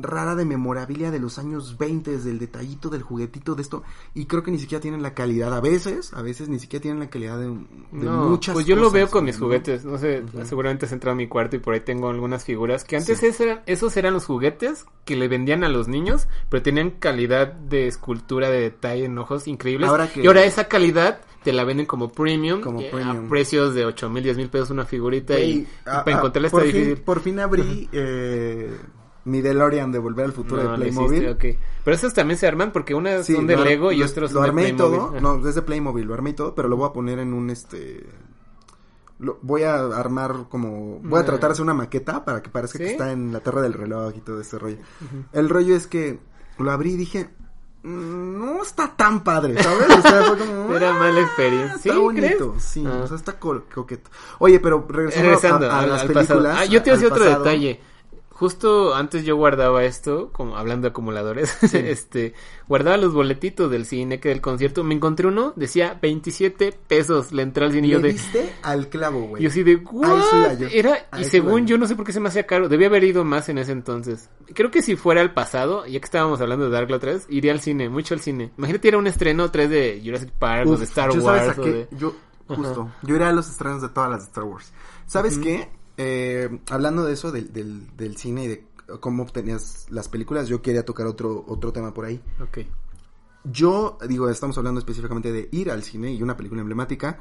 [0.00, 3.82] Rara de memorabilia de los años 20, del detallito, del juguetito, de esto,
[4.14, 7.00] y creo que ni siquiera tienen la calidad, a veces, a veces ni siquiera tienen
[7.00, 7.56] la calidad de, de
[7.92, 9.26] No, muchas pues yo lo veo con ¿no?
[9.26, 12.44] mis juguetes, no sé, seguramente has entrado a mi cuarto y por ahí tengo algunas
[12.44, 16.28] figuras que antes esos, eran, esos eran los juguetes que le vendían a los niños,
[16.48, 19.88] pero tenían calidad de escultura, de detalle en ojos increíbles.
[19.88, 23.26] Ahora que- Y ahora esa calidad te la venden como premium, Como eh, premium.
[23.26, 26.72] a precios de 8 mil, 10 mil pesos una figurita y, para encontrarla está fin-
[26.72, 26.96] difícil.
[26.98, 28.76] Por fin abrí eh,
[29.26, 31.22] mi DeLorean de Volver al Futuro No, de lo Playmobil.
[31.24, 31.58] hiciste, ok.
[31.84, 34.32] Pero esos también se arman porque unas Sí, son de lo Lego y lo- otros
[34.32, 35.20] lo son de armé y Playmobil.
[35.20, 35.20] todo.
[35.38, 37.50] No, es de Playmobil, lo armé y todo, pero lo voy a poner en un
[37.50, 38.06] este
[39.18, 42.78] lo, voy a armar como voy a tratar de hacer una maqueta para que parezca
[42.78, 44.76] que está en la Tierra del Reloj y todo ese rollo.
[45.32, 46.18] El rollo es que
[46.58, 47.30] lo abrí y dije,
[47.82, 49.88] "Mm, no está tan padre, ¿sabes?
[49.98, 51.76] O sea, fue como Era "Ah, mala experiencia.
[51.76, 52.62] Está ¿Sí, bonito, crees?
[52.64, 53.00] sí, Ah.
[53.04, 54.10] o sea, está co- coqueto.
[54.38, 56.58] Oye, pero regresando, Regresando a, las películas.
[56.60, 57.44] Ah, yo te iba a decir otro pasado.
[57.44, 57.80] detalle.
[58.38, 62.34] Justo antes yo guardaba esto, como hablando de acumuladores, este,
[62.68, 67.40] guardaba los boletitos del cine, que del concierto, me encontré uno, decía 27 pesos la
[67.40, 69.42] entrada al cine, y yo Le de, diste al clavo, güey.
[69.42, 70.60] yo así de, ¿what?
[70.70, 71.78] Era, y según yo.
[71.78, 74.28] no sé por qué se me hacía caro, debía haber ido más en ese entonces.
[74.54, 77.52] Creo que si fuera al pasado, ya que estábamos hablando de Dark otra vez, iría
[77.52, 78.50] al cine, mucho al cine.
[78.58, 81.58] Imagínate ir a un estreno 3 de Jurassic Park o de Star yo sabes Wars
[81.58, 81.88] a o qué- de...
[81.96, 82.14] yo
[82.48, 84.72] justo yo iré a los estrenos de todas las de Star Wars
[85.06, 88.66] sabes qué Eh, hablando de eso del, del, del cine y de
[89.00, 92.58] cómo obtenías las películas yo quería tocar otro otro tema por ahí Ok.
[93.44, 97.18] yo digo estamos hablando específicamente de ir al cine y una película emblemática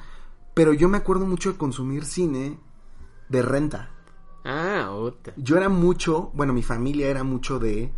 [0.54, 2.60] pero yo me acuerdo mucho de consumir cine
[3.30, 3.92] de renta
[4.44, 5.34] Ah, otra.
[5.38, 7.92] yo era mucho bueno mi familia era mucho de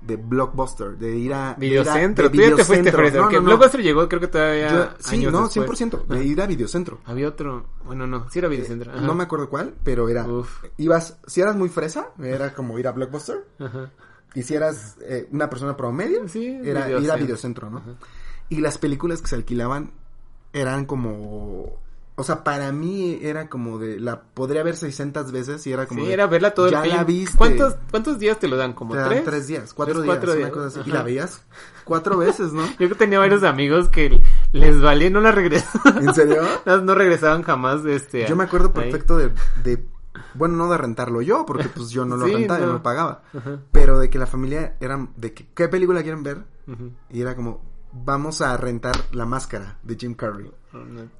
[0.00, 2.98] de blockbuster de ir a de ir a- Videocentro, de tú ya te fuiste videocentro.
[3.00, 3.46] fresa, No, porque no, no.
[3.48, 5.78] Blockbuster llegó creo que todavía Yo- sí, años no, después.
[5.80, 7.00] 100%, de ir a videocentro.
[7.04, 8.92] Había otro, bueno, no, sí era Videocentro.
[8.92, 9.00] ajá.
[9.00, 10.26] No me acuerdo cuál, pero era.
[10.26, 10.64] Uf.
[10.78, 13.44] Ibas, si eras muy fresa, era como ir a Blockbuster.
[13.58, 13.90] Ajá.
[14.34, 17.16] Y si eras eh, una persona promedio, Sí, era ir a Videocentro.
[17.18, 17.82] videocentro, ¿no?
[18.48, 19.90] Y las películas que se alquilaban
[20.52, 21.78] eran como.
[22.20, 23.98] O sea, para mí era como de.
[23.98, 26.00] La podría ver 600 veces y era como.
[26.02, 27.36] Sí, de, era verla todo ya el la viste.
[27.38, 28.74] ¿Cuántos, ¿Cuántos días te lo dan?
[28.74, 29.24] ¿Como Te dan tres?
[29.24, 30.50] tres días, cuatro Tres, días, cuatro una días.
[30.52, 30.90] cosa así.
[30.90, 31.42] Y la veías
[31.84, 32.62] cuatro veces, ¿no?
[32.78, 34.20] Yo que tenía varios amigos que
[34.52, 36.06] les valía y no la regresaban.
[36.08, 36.42] ¿En serio?
[36.66, 38.26] no, no regresaban jamás, este...
[38.28, 39.30] Yo me acuerdo perfecto de,
[39.64, 39.82] de,
[40.34, 42.72] bueno, no de rentarlo yo, porque pues yo no lo Sí, rentaba, yo no.
[42.74, 43.22] lo pagaba.
[43.36, 43.60] Ajá.
[43.72, 46.44] Pero de que la familia era, de que, ¿qué película quieren ver?
[47.08, 50.50] Y era como, vamos a rentar La Máscara de Jim Carrey.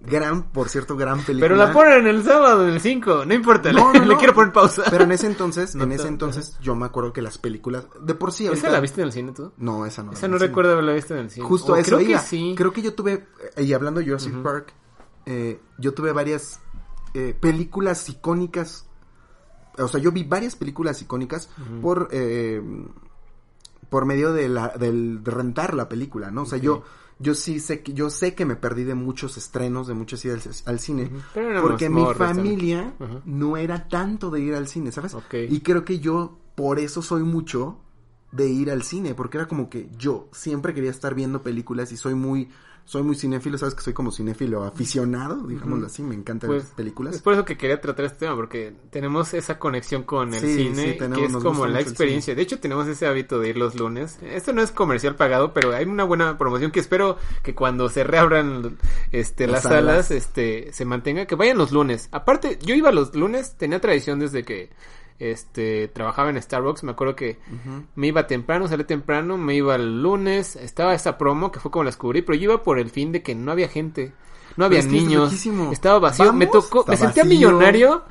[0.00, 1.40] Gran, por cierto, gran película.
[1.40, 4.18] Pero la ponen el sábado, en el 5, no importa, No, le, no, le no.
[4.18, 4.84] quiero poner pausa.
[4.88, 8.32] Pero en ese entonces, en ese entonces, yo me acuerdo que las películas, de por
[8.32, 8.68] sí ahorita...
[8.68, 9.52] ¿Esa la viste en el cine tú?
[9.56, 10.12] No, esa no.
[10.12, 11.44] Esa no recuerdo haberla visto en el cine.
[11.46, 12.20] Justo eso creo iba.
[12.20, 12.54] que sí.
[12.56, 14.34] Creo que yo tuve, y hablando de Jurassic.
[14.42, 14.72] Park,
[15.26, 16.60] eh, yo tuve varias
[17.14, 18.86] eh, películas icónicas.
[19.78, 21.48] O sea, yo vi varias películas icónicas
[21.82, 22.62] por eh,
[23.90, 26.42] por medio de la del de rentar la película, ¿no?
[26.42, 26.84] O sea, yo
[27.18, 30.46] yo sí sé que yo sé que me perdí de muchos estrenos, de muchas idas
[30.46, 31.10] al, al cine.
[31.34, 32.94] Pero porque mi familia
[33.26, 35.14] no era tanto de ir al cine, ¿sabes?
[35.32, 37.78] Y creo que yo por eso soy mucho
[38.32, 41.96] de ir al cine, porque era como que yo siempre quería estar viendo películas y
[41.96, 42.48] soy muy
[42.90, 46.72] soy muy cinéfilo, sabes que soy como cinéfilo aficionado, digámoslo así, me encantan Pues, las
[46.72, 47.14] películas.
[47.14, 50.56] Es por eso que quería tratar este tema, porque tenemos esa conexión con el Sí,
[50.56, 52.34] cine, sí, tenemos- que es como la experiencia.
[52.34, 54.18] De hecho, tenemos ese hábito de ir los lunes.
[54.22, 58.02] Esto no es comercial pagado, pero hay una buena promoción que espero que cuando se
[58.02, 58.76] reabran
[59.12, 59.80] este, Las las, salas.
[59.84, 62.08] salas, este, se mantenga, que vayan los lunes.
[62.10, 64.70] Aparte, yo iba los lunes, tenía tradición desde que
[65.20, 67.38] este trabajaba en Starbucks, me acuerdo que
[67.94, 71.84] me iba temprano, salí temprano, me iba el lunes, estaba esa promo que fue como
[71.84, 74.12] la descubrí, pero yo iba por el fin de que no había gente,
[74.56, 75.32] no había es niños,
[75.70, 77.38] estaba vacío, me tocó, me sentía vacío.
[77.38, 78.02] millonario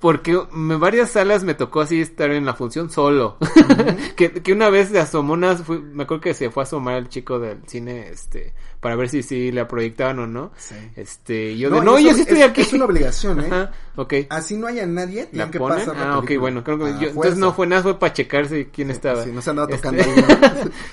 [0.00, 3.38] porque me, varias salas me tocó así estar en la función solo.
[4.16, 6.96] que, que una vez se asomó una, fue- me acuerdo que se fue a asomar
[6.96, 10.52] el chico del cine, este, para ver si si la proyectaban o no.
[10.56, 10.74] Sí.
[10.96, 12.60] Este, yo No, de, no, yo sí estoy es- aquí.
[12.60, 13.46] Es una obligación, ¿eh?
[13.50, 14.14] Ajá, ok.
[14.28, 15.78] Así no haya nadie, ¿La que ponen?
[15.78, 16.40] pasar la Ah, ok, película.
[16.40, 19.24] bueno, creo que A yo, entonces no fue nada, fue para checarse quién estaba.
[19.24, 20.04] Sí, no se andaba Este, tocando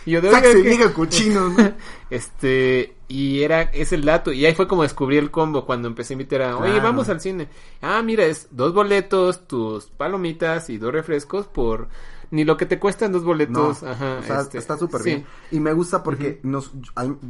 [0.05, 0.69] y yo de Saxe, oiga, ¿qué?
[0.69, 1.71] vieja cochino, ¿no?
[2.09, 4.31] Este, Y era, es el dato.
[4.31, 6.83] Y ahí fue como descubrí el combo cuando empecé a invitar a, oye, Claro.
[6.83, 7.49] vamos al cine.
[7.81, 11.89] Ah, mira, es dos boletos, tus palomitas y dos refrescos por
[12.29, 13.83] ni lo que te cuestan dos No, boletos.
[13.83, 15.09] Ajá, o sea, este, está súper sí.
[15.09, 15.25] bien.
[15.51, 16.71] Y me gusta porque nos,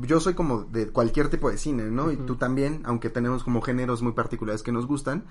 [0.03, 2.11] yo soy como de cualquier tipo de cine, ¿no?
[2.11, 5.23] Y tú también, aunque tenemos como géneros muy particulares que nos gustan.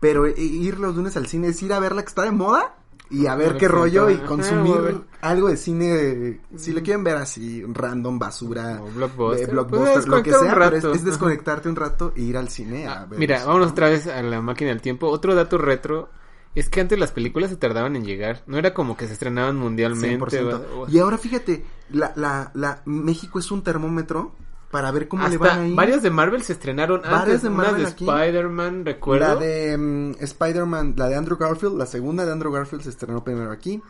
[0.00, 2.74] Pero ir los lunes al cine es ir a ver la que está de moda
[3.08, 6.40] y a ver qué rollo y consumir algo de cine.
[6.56, 10.54] Si lo quieren ver así, random, basura, O blockbuster, eh, pues, blockbuster, lo que sea,
[10.70, 13.18] pero es, desconectarte un rato e ir al cine a Ah, ver.
[13.18, 13.72] mira, vámonos ¿no?
[13.72, 15.08] otra vez a la máquina del tiempo.
[15.08, 16.10] Otro dato retro
[16.54, 18.42] es que antes las películas se tardaban en llegar.
[18.46, 20.08] No era como que se estrenaban mundialmente.
[20.08, 20.60] 100%.
[20.74, 24.34] o- o- Y ahora fíjate, la, la, la, México es un termómetro
[24.70, 25.74] para ver cómo le van ahí.
[25.74, 27.42] varias de Marvel se estrenaron Varias antes.
[27.42, 28.04] de Una Marvel de aquí.
[28.08, 29.26] Spider-Man, recuerdo.
[29.26, 33.24] La de mm, Spider-Man, la de Andrew Garfield, la segunda de Andrew Garfield se estrenó
[33.24, 33.82] primero aquí.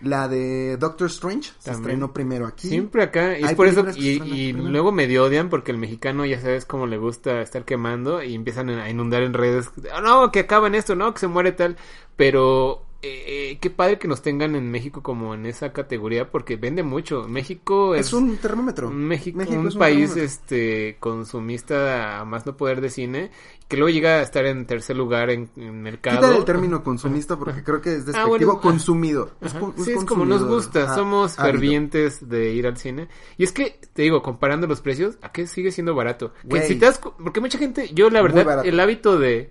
[0.00, 2.68] La de Doctor Strange se estrenó primero aquí.
[2.68, 3.36] Siempre acá.
[3.36, 3.84] Y es por eso.
[3.96, 8.34] Y, luego me odian porque el mexicano ya sabes cómo le gusta estar quemando y
[8.34, 9.70] empiezan a inundar en redes.
[9.92, 11.76] "Ah, no, que acaban esto, no, que se muere tal.
[12.14, 12.84] Pero.
[13.00, 16.82] Eh, eh, qué padre que nos tengan en México como en esa categoría porque vende
[16.82, 17.28] mucho.
[17.28, 18.90] México es, Es un termómetro.
[18.90, 20.24] México, México un es un país termómetro.
[20.24, 23.30] este consumista a más no poder de cine
[23.68, 26.16] que luego llega a estar en tercer lugar en, en mercado.
[26.16, 28.36] Quítale el término consumista porque creo que es Ah, despectivo.
[28.54, 28.60] bueno.
[28.60, 29.30] consumido.
[29.42, 30.40] Es Sí, es como consumidor.
[30.40, 31.52] nos gusta, somos ávido.
[31.52, 33.08] fervientes de ir al cine.
[33.36, 36.32] Y es que, te digo, comparando los precios, ¿a qué sigue siendo barato?
[36.48, 39.48] Que si te das porque mucha gente, yo la verdad, el hábito de,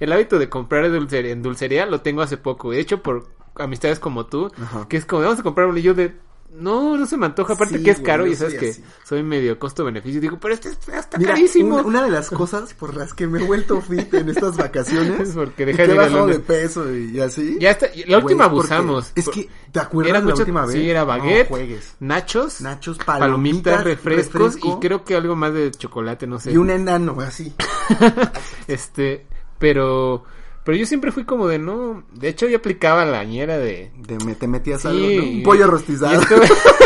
[0.00, 2.70] el hábito de comprar en dulcería lo tengo hace poco.
[2.70, 4.86] De hecho, por amistades como tú, Ajá.
[4.88, 6.14] que es como, vamos a comprar un y yo de,
[6.56, 8.84] no, no se me antoja, aparte Sí, que es güey, caro y sabes que así.
[9.04, 10.20] soy medio costo-beneficio.
[10.20, 11.76] Digo, pero este es- está Mira, carísimo.
[11.78, 15.18] un- una de las cosas por las que me he vuelto fit en estas vacaciones
[15.30, 17.56] Es porque que de bajado de peso y, así.
[17.60, 19.10] Ya está, la última Güey, abusamos.
[19.16, 20.76] Es que, ¿te acuerdas Era la mucho- última vez?
[20.76, 21.50] Sí, era baguette,
[21.98, 24.76] nachos, Nachos, palomitas, palomitas, refrescos refresco.
[24.80, 26.52] y creo que algo más de chocolate, no sé.
[26.52, 27.52] Y un enano, así.
[28.68, 29.26] Este,
[29.64, 30.22] pero
[30.62, 34.18] pero yo siempre fui como de no, de hecho yo aplicaba la ñera de De
[34.26, 35.06] me, te metías Sí, algo, ¿no?
[35.10, 36.20] y- Un pollo y rostizado.
[36.20, 36.36] esto-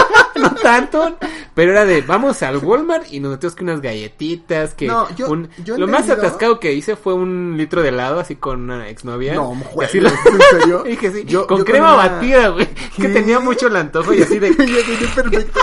[0.39, 1.17] no tanto,
[1.55, 5.29] pero era de vamos al Walmart y nos metemos que unas galletitas, que No, yo-
[5.29, 8.89] un- yo lo más atascado que hice fue un litro de helado así con una
[8.89, 9.35] exnovia.
[9.35, 10.83] No, Y juegues, así lo- ¿en serio?
[10.87, 14.23] Dije sí, Yo- con crema con una- batida, güey, que tenía mucho el antojo y
[14.23, 15.61] así de perfecto.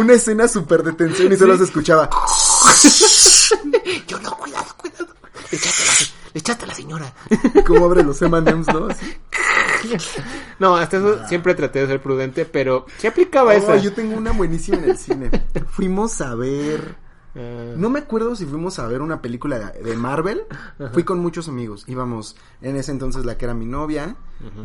[0.00, 2.08] Una escena súper de tensión y solo se escuchaba.
[4.06, 5.06] Yo no, cuidado, cuidado.
[6.32, 7.12] Le echaste a la señora.
[7.66, 8.86] Cómo abre los M&M's, ¿no?
[8.88, 9.06] Así.
[10.58, 13.76] No, hasta eso siempre traté de ser prudente, pero ¿qué aplicaba Oh, esa?
[13.76, 15.30] yo tengo una buenísima en el cine.
[15.70, 16.96] Fuimos a ver.
[17.38, 20.42] Ah, No me acuerdo si fuimos a ver una película de, Marvel.
[20.92, 21.84] Fui con muchos amigos.
[21.86, 24.16] Íbamos en ese entonces la que era mi novia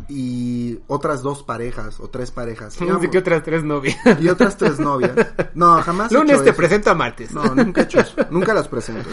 [0.08, 2.80] y otras dos parejas o tres parejas.
[2.80, 3.96] no sé qué otras tres novias.
[4.20, 5.12] Y otras tres novias.
[5.54, 6.10] No, jamás.
[6.10, 6.56] he Lunes hecho te eso.
[6.56, 7.32] presento a martes.
[7.32, 8.14] No, nunca he hecho eso.
[8.30, 9.08] Nunca las presento.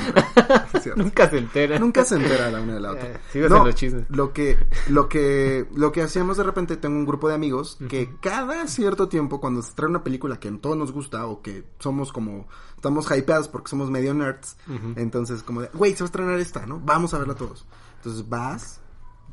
[0.96, 1.80] Nunca se entera.
[1.80, 3.08] Nunca se entera la una de la otra.
[3.12, 4.06] Eh, sigas en los chismes.
[4.10, 4.58] Lo que,
[4.90, 9.08] lo que, lo que hacíamos de repente, tengo un grupo de amigos que cada cierto
[9.08, 12.48] tiempo, cuando se trae una película que a todos nos gusta o que somos como,
[12.82, 14.58] estamos hypeados porque somos medio nerds,
[14.96, 16.80] entonces como de, güey, se va a estrenar esta, ¿no?
[16.84, 17.64] Vamos a verla todos.
[17.98, 18.80] Entonces vas,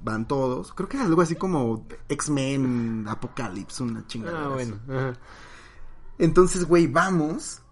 [0.05, 4.45] van todos, creo que era algo así como X-Men, Apocalypse, una chingada.
[4.45, 4.79] Ah, bueno.
[4.87, 5.15] ajá.
[6.19, 7.63] Entonces, güey, vamos.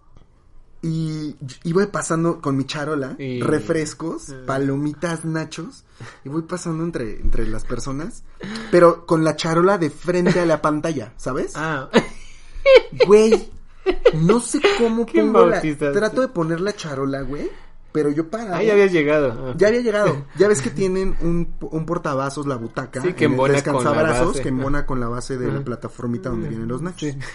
[0.81, 5.83] Y, y voy pasando con mi charola, Y- refrescos, palomitas, nachos,
[6.23, 8.23] y voy pasando entre, entre las personas,
[8.71, 11.53] pero con la charola de frente a la pantalla, ¿sabes?
[11.55, 11.89] Ah,
[13.05, 13.51] Güey,
[14.13, 15.61] no sé cómo ¿Quién pongo la...
[15.61, 17.49] Trato de poner la charola, güey,
[17.91, 18.57] pero yo para...
[18.57, 19.49] ahí ya habías llegado.
[19.49, 19.53] Ah.
[19.57, 20.25] Ya había llegado.
[20.37, 23.01] Ya ves que tienen un, un portavasos, la butaca.
[23.01, 24.41] Sí, que embona con la base.
[24.41, 27.11] que embona con la base de la plataformita donde vienen los nachos.
[27.11, 27.17] Sí.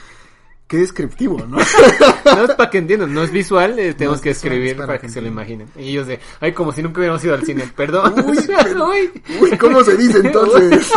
[0.68, 1.58] Qué descriptivo, ¿no?
[1.58, 4.86] No es para que entiendan, no es visual, eh, tenemos es que escribir es para
[4.86, 5.68] para, que que se lo imaginen.
[5.76, 8.14] Y ellos de, ay, como si nunca hubiéramos ido al cine, perdón.
[8.26, 9.22] Uy, pero- Uy.
[9.38, 10.90] Uy, ¿cómo se dice entonces?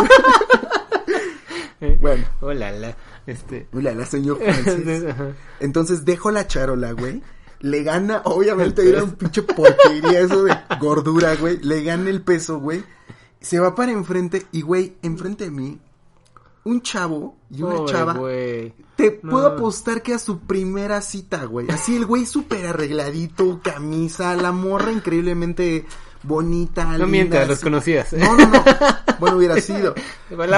[2.00, 2.24] Bueno.
[2.40, 3.66] Hola, la, este.
[3.72, 5.04] Hola, la señor Francis.
[5.60, 7.22] Entonces dejo la charola, güey.
[7.60, 11.58] Le gana, obviamente era un pinche porquería eso de gordura, güey.
[11.62, 12.84] Le gana el peso, güey.
[13.40, 15.78] Se va para enfrente y, güey, enfrente de mí,
[16.64, 18.12] un chavo y una Pobre chava.
[18.14, 18.74] güey.
[18.96, 19.30] Te No.
[19.30, 21.70] puedo apostar que a su primera cita, güey.
[21.70, 25.86] Así el güey súper arregladito, camisa, la morra increíblemente
[26.22, 26.84] bonita.
[26.84, 28.12] No linda, mientas, los conocías.
[28.12, 28.64] No, no, no.
[29.20, 29.94] Bueno, hubiera sido.
[30.30, 30.50] Güey,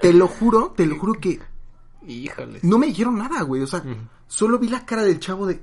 [0.00, 1.40] te lo juro, te lo juro que
[2.08, 2.60] Híjole.
[2.62, 3.62] no me dijeron nada, güey.
[3.62, 3.82] O sea,
[4.26, 5.60] solo vi la cara del chavo de.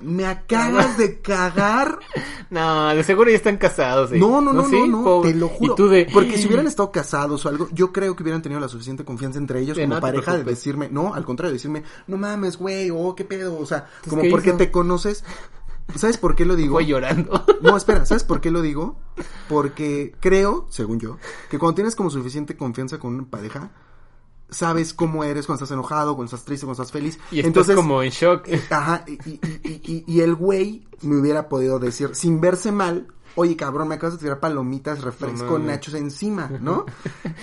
[0.00, 1.98] Me acabas de cagar.
[2.48, 4.12] No, de seguro ya están casados.
[4.12, 4.18] ¿eh?
[4.20, 4.76] No, no, no, sí?
[4.88, 5.72] no, no, te lo juro.
[5.72, 6.06] Y tú de...
[6.12, 9.40] Porque si hubieran estado casados o algo, yo creo que hubieran tenido la suficiente confianza
[9.40, 13.16] entre ellos como no pareja de decirme, no, al contrario, decirme, no mames, güey, oh,
[13.16, 14.58] qué pedo, o sea, como ¿qué porque hizo?
[14.58, 15.24] te conoces.
[15.96, 16.74] ¿Sabes por qué lo digo?
[16.74, 17.44] Fue llorando.
[17.60, 18.96] No, espera, ¿sabes por qué lo digo?
[19.48, 21.18] Porque creo, según yo,
[21.50, 23.72] que cuando tienes como suficiente confianza con una pareja,
[24.50, 27.18] sabes cómo eres cuando estás enojado, cuando estás triste, cuando estás feliz.
[27.30, 28.48] Y estás Entonces, como en shock.
[28.70, 33.06] Ajá, y, y, y, y- y el güey me hubiera podido decir, sin verse mal,
[33.34, 36.86] oye cabrón, me acabas de tirar palomitas, refresco, No nachos encima, ¿no?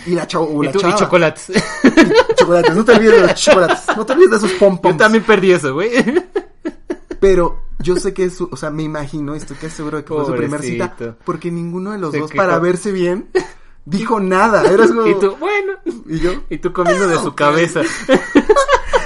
[0.06, 0.96] Y la chava, o Y, la tú, y chava.
[0.96, 1.52] chocolates.
[2.38, 5.24] chocolates, no te olvides de los chocolates, no te olvides de esos pom Yo también
[5.24, 5.92] perdí eso, güey.
[7.20, 10.04] Pero yo sé que es, su- o sea, me imagino, y estoy casi seguro de
[10.04, 12.44] que fue su primer cita, porque ninguno de los Se dos, quejó.
[12.44, 13.30] para verse bien,
[13.86, 14.64] dijo nada.
[14.70, 15.74] Eras como, Y tú, bueno.
[16.08, 17.82] y yo, Y tú comiendo de su cabeza.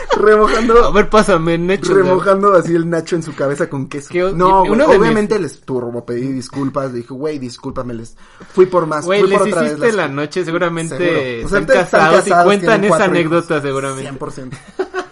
[0.10, 1.94] A remojando, ver, pásame, Necho.
[1.94, 4.10] remojando así el nacho en su cabeza con queso.
[4.12, 8.18] ¿Qué No, güey, obviamente les turbo, pedí disculpas, le dije, güey, discúlpame, les
[8.52, 9.74] fui por más, Güey, les por otra vez.
[9.74, 11.46] hiciste las- la noche, seguramente.
[11.46, 13.64] O sea, están, te- están casados y cuentan esa anécdota hijos.
[13.68, 14.12] seguramente.
[14.12, 14.50] 100%.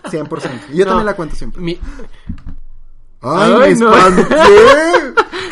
[0.09, 0.59] 100%.
[0.73, 1.61] Y yo No, también la cuento siempre.
[1.61, 1.79] mi-
[3.21, 3.95] Ay, Ay, me no.
[3.95, 4.35] espanté.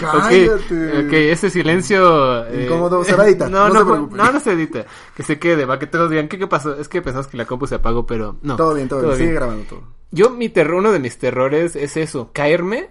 [0.06, 1.00] Ok, Cállate.
[1.08, 2.46] ok, ese silencio...
[2.48, 4.86] eh, Incómodo, se va a editar, No, no no, se no, no se edita.
[5.16, 6.80] Que se quede, va, que todos digan, ¿qué, qué pasó?
[6.80, 8.56] Es que pensamos que la compu se apagó, pero no.
[8.56, 9.18] Todo bien, todo, bien.
[9.18, 9.84] Sigue grabando todo.
[10.12, 12.90] Yo, mi terror, uno de mis terrores es eso, caerme.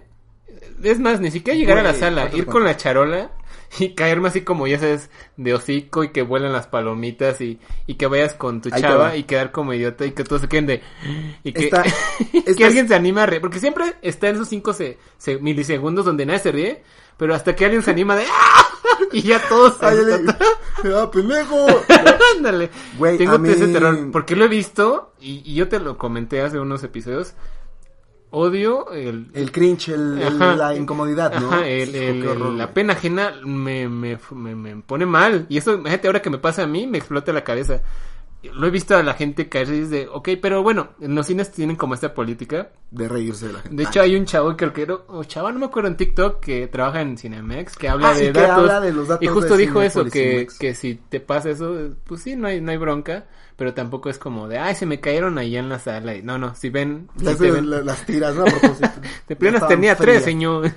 [0.81, 3.31] Es más, ni siquiera llegar a la sala, ¿cuánto ir con la charola
[3.79, 7.95] y caerme así como ya sabes, de hocico y que vuelan las palomitas y, y
[7.95, 9.15] que vayas con tu Ahí chava va.
[9.17, 10.81] y quedar como idiota y que todos se queden de...
[11.43, 11.83] Y que, Está-
[12.57, 14.75] que alguien se anime a reír, porque siempre está en esos 5
[15.41, 16.83] milisegundos donde nadie se ríe,
[17.17, 18.25] pero hasta que alguien se anima de...
[18.25, 18.59] ¡Ah!
[19.11, 19.85] Y ya todos se...
[19.85, 21.65] ¡Ah, pendejo!
[22.37, 22.69] Ándale.
[22.97, 24.11] Güey, Tengo mí- ese terror.
[24.11, 27.33] Porque lo he visto y, y yo te lo comenté hace unos episodios.
[28.31, 29.27] Odio el.
[29.33, 31.51] El cringe, el, la incomodidad, ¿no?
[31.51, 35.45] Ajá, el- horror, la pena ajena me, me, me, me pone mal.
[35.49, 37.81] Y eso, imagínate, ahora que me pasa a mí, me explota la cabeza.
[38.53, 41.51] Lo he visto a la gente caerse y de, ok, pero bueno, en los cines
[41.51, 42.71] tienen como esta política.
[42.91, 43.77] De reírse de la gente.
[43.77, 46.39] De hecho, hay un chavo que creo que, o chava, no me acuerdo en TikTok,
[46.41, 48.57] que trabaja en Cinemex, que habla Ah, de que datos.
[48.57, 52.21] habla de los datos y justo dijo eso, que, que si te pasa eso, pues
[52.21, 53.25] sí, no hay, no hay bronca,
[53.55, 56.13] pero tampoco es como de, ay, se me cayeron ahí en la sala.
[56.15, 58.43] Y, no, no, si ven, Las, ven, la- las tiras, ¿no?
[59.27, 60.69] De plenas tenía tres, señor.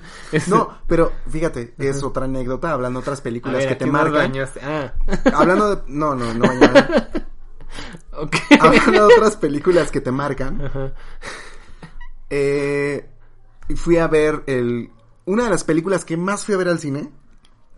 [0.46, 4.32] No, pero fíjate, es otra anécdota, hablando de otras películas ver, que te marcan.
[4.62, 4.92] Ah,
[5.34, 5.82] Hablando de...
[5.88, 7.10] No, no, no bañar.
[8.18, 8.34] ok.
[8.60, 10.60] hablando de otras películas que te marcan.
[10.64, 10.92] Ajá.
[12.30, 13.08] Eh,
[13.76, 14.90] fui a ver el...
[15.24, 17.10] Una de las películas que más fui a ver al cine.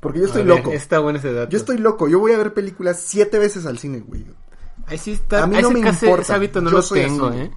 [0.00, 0.70] Porque yo estoy ver, loco.
[0.72, 1.50] Está bueno ese dato.
[1.50, 2.08] Yo estoy loco.
[2.08, 4.26] Yo voy a ver películas siete veces al cine, güey.
[4.86, 6.22] Ahí sí está, A mí no me importa.
[6.22, 7.38] ese hábito no Yo lo tengo, así.
[7.40, 7.50] eh.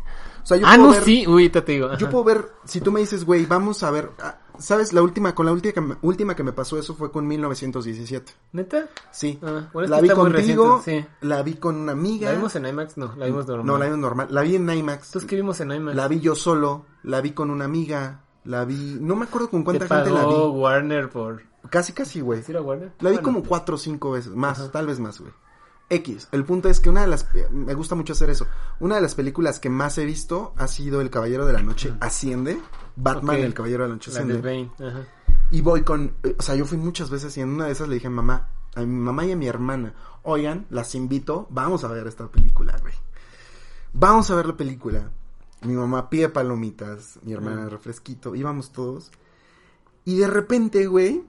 [0.44, 1.96] O sea, yo Ah, puedo no, ver- sí, uy, te digo.
[1.98, 4.94] Yo puedo ver, si tú me dices, güey, vamos a ver, ah, ¿sabes?
[4.94, 8.34] La última, con la última que, me, última que me pasó eso fue con 1917.
[8.54, 8.90] ¿Neta?
[9.12, 9.40] Sí.
[9.42, 11.26] Ah, bueno, la vi contigo, reciente, sí.
[11.28, 12.30] la vi con una amiga.
[12.30, 12.98] ¿La vimos en IMAX?
[12.98, 13.66] No, la vimos normal.
[13.66, 14.28] No, la vimos normal.
[14.32, 15.08] La vi en IMAX.
[15.08, 15.96] Entonces, ¿qué vimos en IMAX?
[15.96, 19.62] La vi yo solo, la vi con una amiga, la vi, no me acuerdo con
[19.62, 20.34] Te cuánta gente la vi.
[20.34, 21.44] Warner por...
[21.70, 22.42] Casi, casi, güey.
[22.44, 22.94] ¿Sí era Warner?
[23.00, 23.22] La vi Bueno.
[23.22, 25.32] como cuatro o cinco veces, más, tal vez más, güey.
[25.92, 26.30] X.
[26.32, 28.48] El punto es que una de las, me gusta mucho hacer eso.
[28.80, 31.94] Una de las películas que más he visto ha sido El Caballero de la Noche
[32.00, 32.60] Asciende.
[32.96, 33.44] Batman, Ok.
[33.44, 34.70] El Caballero de la Noche La de Asciende.
[34.78, 35.08] Bane, ajá.
[35.52, 37.90] Y voy con, eh, o sea, yo fui muchas veces y en una de esas
[37.90, 41.84] le dije a mamá, a mi mamá y a mi hermana, oigan, las invito, vamos
[41.84, 42.94] a ver esta película, güey.
[43.92, 45.12] Vamos a ver la película.
[45.64, 49.12] Mi mamá pide palomitas, mi hermana refresquito, íbamos todos.
[50.06, 51.24] Y de repente, güey,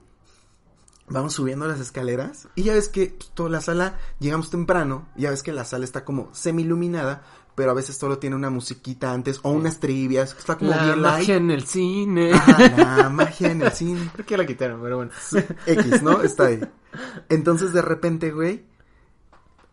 [1.13, 5.43] vamos subiendo las escaleras y ya ves que toda la sala, llegamos temprano, ya ves
[5.43, 7.23] que la sala está como semi iluminada,
[7.55, 11.01] pero a veces solo tiene una musiquita antes o unas trivias, está como La bien
[11.03, 11.19] light.
[11.19, 12.31] magia en el cine.
[12.77, 14.09] La magia en el cine.
[14.13, 15.11] Creo que la quitaron, pero bueno.
[15.67, 16.21] X, ¿no?
[16.23, 16.59] Está ahí.
[17.29, 18.65] Entonces, de repente, güey,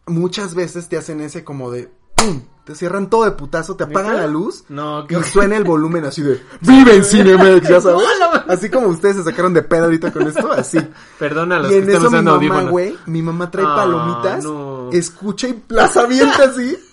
[0.06, 2.42] muchas veces te hacen ese como de ¡pum!
[2.64, 6.22] Te cierran todo de putazo, te apagan la luz No, y suena el volumen así
[6.22, 7.68] de ¡Vive en Cinemex!
[7.68, 8.06] Ya sabes.
[8.48, 10.78] Así como ustedes se sacaron de pedo ahorita con esto, así.
[11.18, 14.90] Perdona los Y en eso mi mamá, güey, mi mamá trae Ah, palomitas, no.
[14.92, 16.76] escucha y plaza avienta así.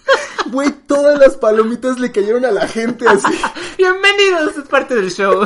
[0.52, 3.26] Güey, todas las palomitas le cayeron a la gente así.
[3.78, 5.46] Bienvenidos, es parte del show.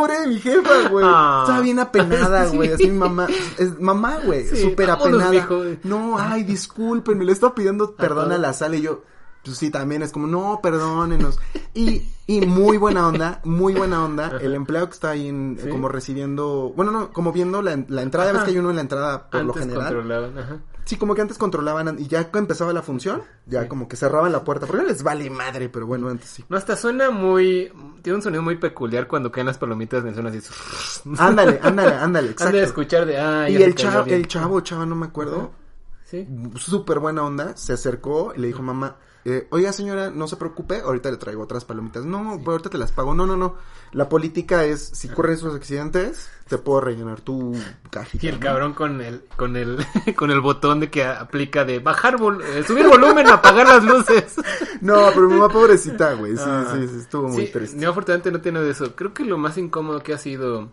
[0.00, 1.04] Pobre mi jefa, güey.
[1.08, 1.40] Ah.
[1.44, 2.56] Estaba bien apenada, Sí.
[2.56, 2.72] güey.
[2.72, 3.26] Así mi mamá.
[3.58, 4.46] Es mamá, güey.
[4.46, 5.30] Súper apenada.
[5.30, 5.62] mijo.
[5.84, 7.24] No, ay, discúlpenme.
[7.24, 9.02] Le estaba pidiendo perdón a la sala y yo.
[9.44, 11.38] Pues sí, también es como, no, perdónenos.
[11.72, 14.38] Y, y muy buena onda, muy buena onda.
[14.40, 15.68] El empleado que está ahí en, Sí.
[15.68, 18.82] como recibiendo, bueno, no, como viendo la, la entrada, ves que hay uno en la
[18.82, 20.32] entrada por lo general.
[20.36, 20.56] ajá.
[20.86, 23.68] Sí, como que antes controlaban y ya empezaba la función, ya Sí.
[23.68, 24.66] como que cerraban la puerta.
[24.66, 26.44] Porque no les vale madre, pero bueno, antes sí.
[26.48, 27.70] No, hasta suena muy...
[28.02, 30.38] Tiene un sonido muy peculiar cuando caen las palomitas, me suena así...
[31.18, 32.56] Ándale, ándale, ándale, exacto.
[32.56, 33.18] de escuchar de...
[33.18, 35.50] Ah, y el chavo, el chavo, chava, no me acuerdo,
[36.04, 36.24] Sí.
[36.54, 38.94] súper buena onda, se acercó y le dijo, mamá,
[39.28, 42.04] eh, oiga señora, no se preocupe, ahorita le traigo otras palomitas.
[42.04, 43.12] No, ahorita te las pago.
[43.12, 43.56] No, no, no.
[43.92, 47.52] La política es, si corres esos accidentes, te puedo rellenar tu
[47.90, 48.24] cajita.
[48.24, 48.40] Y el ¿no?
[48.40, 49.84] cabrón con el, con el,
[50.16, 54.36] con el botón de que aplica de bajar, vol- eh, subir volumen, apagar las luces.
[54.82, 56.36] No, pero mi mamá pobrecita, güey.
[56.36, 56.74] Sí, Ah.
[56.74, 57.80] sí, sí, estuvo muy Sí, triste.
[57.80, 58.94] yo afortunadamente no tiene de eso.
[58.94, 60.68] Creo que lo más incómodo que ha sido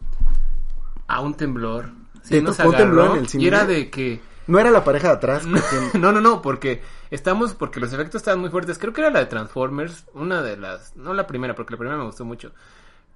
[1.07, 1.89] a un temblor.
[2.21, 3.43] Sí, ¿Te nos agarró, temblor en el cine?
[3.43, 4.21] Y era de que...
[4.47, 5.43] No era la pareja de atrás.
[5.45, 8.77] porque- No, no, no, porque estamos, porque los efectos estaban muy fuertes.
[8.77, 11.97] Creo que era la de Transformers, una de las, no la primera, porque la primera
[11.97, 12.51] me gustó mucho.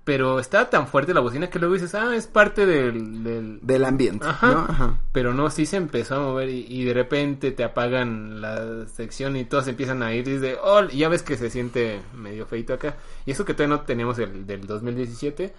[0.04, 3.84] Pero estaba tan fuerte la bocina que luego dices, ah, es parte del, del, del
[3.84, 4.48] ambiente, Ajá.
[4.54, 4.60] ¿no?
[4.60, 4.98] Ajá.
[5.12, 9.36] Pero no, sí se empezó a mover y, y de repente te apagan la sección
[9.36, 12.46] y todos empiezan a ir y dices, oh, y ya ves que se siente medio
[12.46, 12.96] feito acá.
[13.26, 15.54] Y eso que todavía no tenemos el del 2017.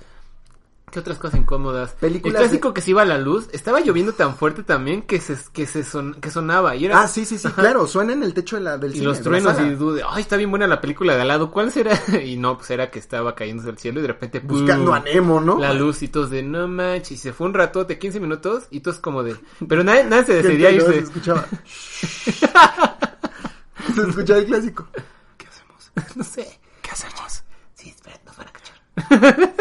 [0.90, 1.92] ¿Qué otras cosas incómodas?
[1.92, 3.48] Películas el clásico que se iba a la luz.
[3.53, 6.74] Estaba lloviendo tan fuerte también que se, que se son, que sonaba.
[6.77, 7.87] Y era, Ah, sí, sí, sí, claro.
[7.87, 9.07] Suena en el techo de la, del y cine.
[9.07, 11.51] los de la truenos y dude, ay, está bien buena la película de al lado.
[11.51, 11.98] ¿Cuál será?
[12.24, 15.40] Y no, pues era que estaba cayéndose al cielo y de repente Buscando a Nemo,
[15.40, 15.59] ¿no?
[15.59, 17.12] la luz y todos de no manches.
[17.12, 19.37] Y se fue un rato de 15 minutos y todos como de.
[19.68, 20.92] Pero nadie, nadie se decidía irse.
[20.92, 21.46] Se escuchaba.
[23.94, 24.88] se escuchaba el clásico.
[25.37, 25.92] ¿Qué hacemos?
[26.16, 26.61] No sé.
[26.83, 27.42] ¿Qué hacemos?
[27.74, 29.55] Sí, espera, nos van a cachar.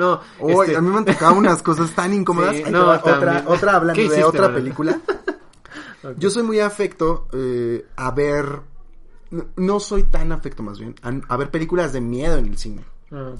[0.00, 2.56] No, Uy, este, a mí me han tocado unas cosas tan incómodas.
[2.56, 4.62] Sí, no, otra, otra hablando ¿Qué de otra Manuel?
[4.62, 5.00] película.
[6.18, 8.60] Yo soy muy afecto eh, a ver.
[9.30, 12.56] no- No soy tan afecto más bien a, a ver películas de miedo en el
[12.58, 12.82] cine.
[13.12, 13.32] Ah.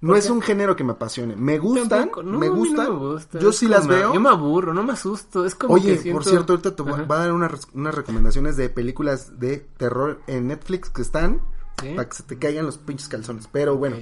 [0.00, 1.34] No es un género que me apasione.
[1.34, 2.88] Me gustan, no, me no gustan.
[2.88, 4.14] me gusta, Yo es sí las veo.
[4.14, 5.44] Yo me aburro, no me asusto.
[5.44, 6.20] Es como Oye, que siento...
[6.20, 7.02] por cierto, ahorita te voy, Ajá.
[7.02, 11.40] voy a dar unas, recomendaciones de películas de terror en Netflix que están
[11.82, 11.94] ¿Sí?
[11.96, 13.48] para que se te caigan los pinches calzones.
[13.50, 13.96] Pero bueno.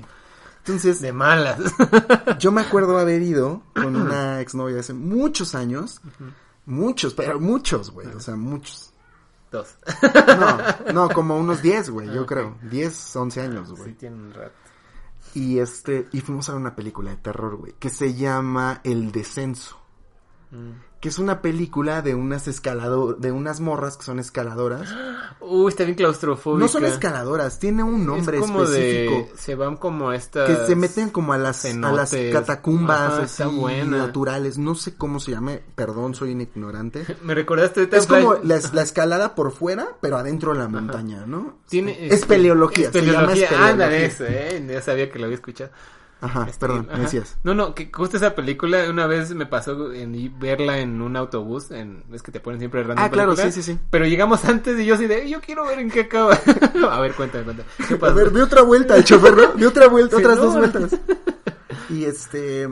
[0.66, 1.58] Entonces De malas.
[2.38, 6.00] yo me acuerdo haber ido con una exnovia hace muchos años.
[6.64, 8.08] Muchos, pero muchos, güey.
[8.08, 8.92] O sea, muchos.
[9.52, 9.76] Dos.
[10.36, 12.58] No, no, como unos 10, güey, yo Ah, creo.
[12.62, 13.94] 10, 11 años, Sí, güey.
[13.94, 14.52] tiene un rato.
[15.34, 19.12] Y este, y fuimos a ver una película de terror, güey, que se llama El
[19.12, 19.76] Descenso.
[20.50, 20.70] Mm.
[21.00, 24.88] Que es una película de unas escalador, de unas morras que son escaladoras.
[25.40, 26.64] Uy, está bien claustrofóbica.
[26.64, 29.30] No son escaladoras, tiene un nombre es como específico.
[29.30, 30.48] De, se van como a estas...
[30.48, 33.44] Que se meten como a las, a las catacumbas Ajá, así,
[33.86, 34.58] naturales.
[34.58, 37.04] No sé cómo se llame, perdón, soy un ignorante.
[37.22, 41.24] Me recordaste ahorita Es como la, la escalada por fuera, pero adentro de la montaña,
[41.26, 41.58] ¿no?
[41.68, 44.06] Tiene, es este, peleología, Es se llama espeleología.
[44.06, 44.64] Eso, eh.
[44.66, 45.70] Ya sabía que lo había escuchado.
[46.20, 46.96] Ajá, Este, perdón, ajá.
[46.96, 47.36] me decías.
[47.44, 51.70] No, no, que justo esa película una vez me pasó en verla en un autobús,
[51.70, 53.78] en ves que te ponen siempre random Ah, claro, sí, sí, sí.
[53.90, 56.34] Pero llegamos antes y yo así de, yo quiero ver en qué acaba.
[56.90, 57.68] a ver, cuéntame, cuéntame.
[57.86, 59.48] ¿Qué A ver, de otra vuelta, el chofer, ¿no?
[59.52, 60.44] De otra vuelta, Sí, otras no.
[60.44, 60.98] dos vueltas.
[61.90, 62.68] Y este...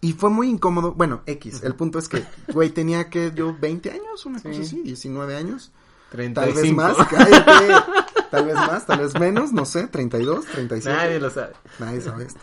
[0.00, 0.92] Y fue muy incómodo.
[0.92, 1.62] Bueno, X.
[1.64, 2.22] El punto es que,
[2.52, 4.60] güey, tenía que yo 20 años, una cosa Sí.
[4.62, 5.72] así, 19 años.
[6.10, 6.34] 35.
[6.54, 8.05] Tal vez más, cállate.
[8.36, 10.94] Tal vez más, tal vez menos, no sé, 32, 37.
[10.94, 11.52] Nadie lo sabe.
[11.78, 12.40] Nadie sabe esto.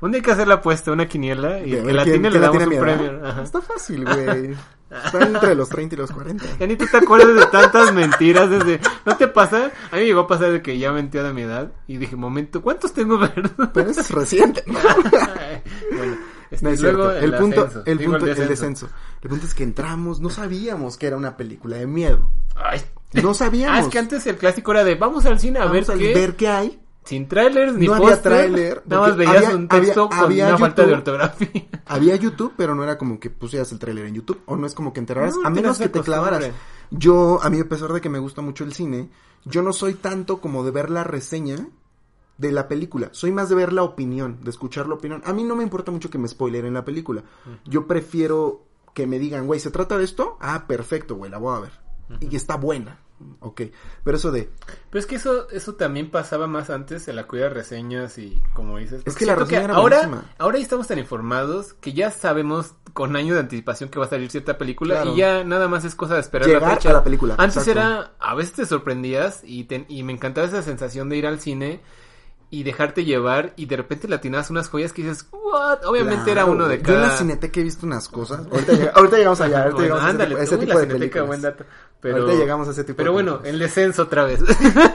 [0.00, 2.38] Un día hay que hacer la apuesta, una quiniela, y el que la tiene le
[2.38, 3.26] damos un miedo, premio.
[3.26, 3.42] Ajá.
[3.42, 4.56] Está fácil, güey.
[4.90, 6.44] Está entre los 30 y los 40.
[6.58, 8.80] Ya ni tú te acuerdas de tantas mentiras desde...
[9.04, 9.70] ¿No te pasa?
[9.90, 12.16] A mí me llegó a pasar de que ya mentía de mi edad y dije,
[12.16, 13.50] momento, ¿cuántos tengo, verdad?
[13.74, 14.78] Pero eso es reciente, ¿no?
[15.96, 16.16] bueno,
[16.50, 17.26] este, No es luego cierto.
[17.26, 18.88] El, punto, ascenso, el punto, el descenso.
[19.20, 22.30] El punto es que entramos, no sabíamos que era una película de miedo.
[22.54, 22.80] Ay.
[23.22, 23.78] No sabíamos.
[23.78, 25.98] Ah, es que antes el clásico era de vamos al cine a Vamos ver a
[25.98, 26.14] qué.
[26.14, 26.80] ver qué hay.
[27.04, 30.46] Sin trailers ni No había tráiler, Nada más veías había- un texto había- con había
[30.48, 30.98] una falta de YouTube.
[31.14, 31.68] ortografía.
[31.86, 34.42] Había YouTube, pero no era como que pusieras el tráiler en YouTube.
[34.44, 35.34] O no es como que enterraras.
[35.36, 36.50] No, a menos que te clavaras.
[36.90, 39.08] Yo, a mí, a pesar de que me gusta mucho el cine,
[39.46, 41.66] yo no soy tanto como de ver la reseña
[42.36, 43.08] de la película.
[43.12, 45.22] Soy más de ver la opinión, de escuchar la opinión.
[45.24, 47.22] A mí no me importa mucho que me spoileren la película.
[47.64, 50.36] Yo prefiero que me digan, güey, ¿se trata de esto?
[50.42, 51.72] Ah, perfecto, güey, la voy a ver.
[52.20, 52.98] Y está buena.
[53.40, 53.62] Ok.
[54.04, 54.48] Pero eso de,
[54.90, 58.40] Pero es que eso, eso también pasaba más antes en la cuida de reseñas y
[58.54, 59.02] como dices.
[59.04, 60.24] Es que la reseña era ahora, buenísima.
[60.38, 64.08] ahora ya estamos tan informados que ya sabemos con años de anticipación que va a
[64.08, 65.14] salir cierta película Claro.
[65.14, 66.90] y ya nada más es cosa de esperar la llegar fecha.
[66.90, 67.34] a la película.
[67.38, 67.72] Antes exacto.
[67.80, 71.40] era, a veces te sorprendías y, te- y me encantaba esa sensación de ir al
[71.40, 71.80] cine
[72.50, 75.84] y dejarte llevar y de repente latinabas unas joyas que dices, what?
[75.84, 76.86] Obviamente era uno de güey.
[76.86, 77.12] Yo en cada...
[77.12, 78.46] la cineteca he visto unas cosas.
[78.52, 79.62] Ahorita, llega- ahorita llegamos allá.
[79.64, 81.26] Ahorita Bueno, llegamos a ese tipo- ese tipo la de películas.
[81.26, 81.64] buen dato.
[82.00, 84.40] Pero, Ahorita llegamos a ese tipo Pero de bueno, el descenso otra vez.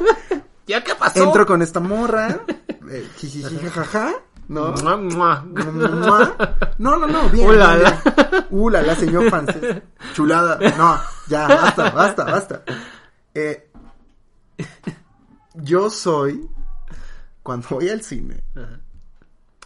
[0.67, 1.21] ¿Ya qué pasó?
[1.23, 2.39] Entro con esta morra.
[2.89, 3.07] Eh.
[4.47, 4.71] ¿no?
[4.71, 5.41] Mua, mua.
[5.45, 6.35] Mua.
[6.77, 7.47] No, no, no, bien.
[7.49, 7.93] Hola, bien,
[8.31, 8.45] bien.
[8.51, 9.81] Hola, la señor francés.
[10.13, 10.57] Chulada.
[10.77, 12.63] No, ya, basta, basta, basta.
[13.33, 13.69] Eh,
[15.55, 16.47] yo soy,
[17.43, 18.79] cuando voy al cine, Ajá.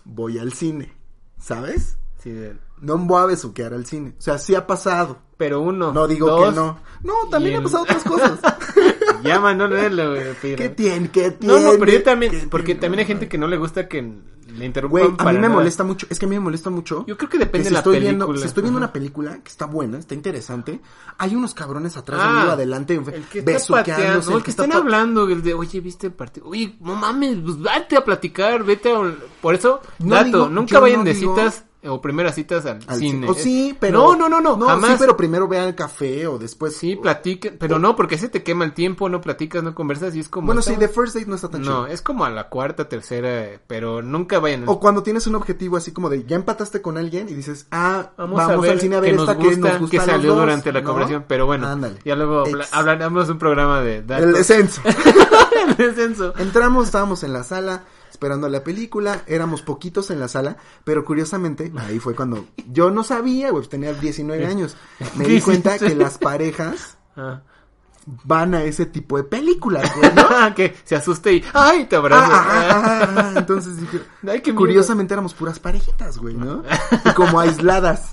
[0.03, 0.93] voy al cine,
[1.39, 1.97] ¿sabes?
[2.21, 2.33] Sí,
[2.81, 4.15] No me voy a besuquear al cine.
[4.17, 5.19] O sea, sí ha pasado.
[5.37, 5.93] Pero uno.
[5.93, 6.79] No digo dos, que no.
[7.03, 8.39] No, también y ha el- pasado otras cosas.
[9.23, 10.33] Llama, no leerlo, güey.
[10.41, 10.55] pira.
[10.57, 11.09] ¿Qué tiene?
[11.09, 11.63] ¿Qué No, tiene?
[11.63, 14.65] no, pero yo ¿Qué también, porque también hay gente que no le gusta que le
[14.65, 15.53] interrumpan Güey, a para mí me nada.
[15.55, 16.07] molesta mucho.
[16.09, 17.05] Es que a mí me molesta mucho.
[17.05, 18.25] Yo creo que depende si de la estoy película.
[18.25, 20.79] Viendo, si estoy viendo una película que está buena, está interesante,
[21.17, 24.51] hay unos cabrones atrás de Ah, mí o adelante El que está pateando, el que
[24.51, 26.47] está están hablando, el de, oye, ¿viste el partido?
[26.47, 29.13] Oye, no mames, pues vete a platicar, vete a...
[29.41, 32.97] Por eso, No dato, digo- nunca vayan no de citas o primeras citas al, al
[32.99, 33.29] cine.
[33.29, 34.91] O sí, pero No, no, no, no, jamás.
[34.91, 38.43] Sí, pero primero vean el café o después Sí, platiquen, pero no, porque se te
[38.43, 40.47] quema el tiempo, no platicas, no conversas y es como...
[40.47, 41.87] Bueno, sí, de first date no está tan No, chido.
[41.87, 44.63] es como a la cuarta, tercera, pero nunca vayan.
[44.67, 48.09] O cuando tienes un objetivo así como de ya empataste con alguien y dices, ah,
[48.17, 49.97] Vamos, vamos, a ver al cine a ver que esta nos que gusta, nos gusta
[49.99, 50.87] que salió dos, durante la ¿no?
[50.87, 51.99] conversación, pero bueno, Ándale.
[52.03, 52.73] ya luego Ex.
[52.73, 54.25] hablaremos un programa de datos.
[54.25, 54.81] El descenso.
[55.67, 56.33] El descenso.
[56.37, 57.83] Entramos, estábamos en la sala
[58.17, 63.03] esperando la película, éramos poquitos en la sala, pero curiosamente, ahí fue cuando yo no
[63.03, 64.75] sabía, güey, tenía 19 años.
[65.15, 67.41] Me ¿Qué di cuenta que las parejas Ah.
[68.23, 70.27] van a ese tipo de películas, güey, ¿no?
[70.55, 71.85] que se asuste y ¡ay!
[71.85, 72.23] te abrazo.
[72.31, 74.55] ah, ah, ah, Entonces dije, Ay, qué miedo.
[74.57, 76.63] curiosamente éramos puras parejitas, güey, ¿no?
[77.05, 78.11] Y como aisladas.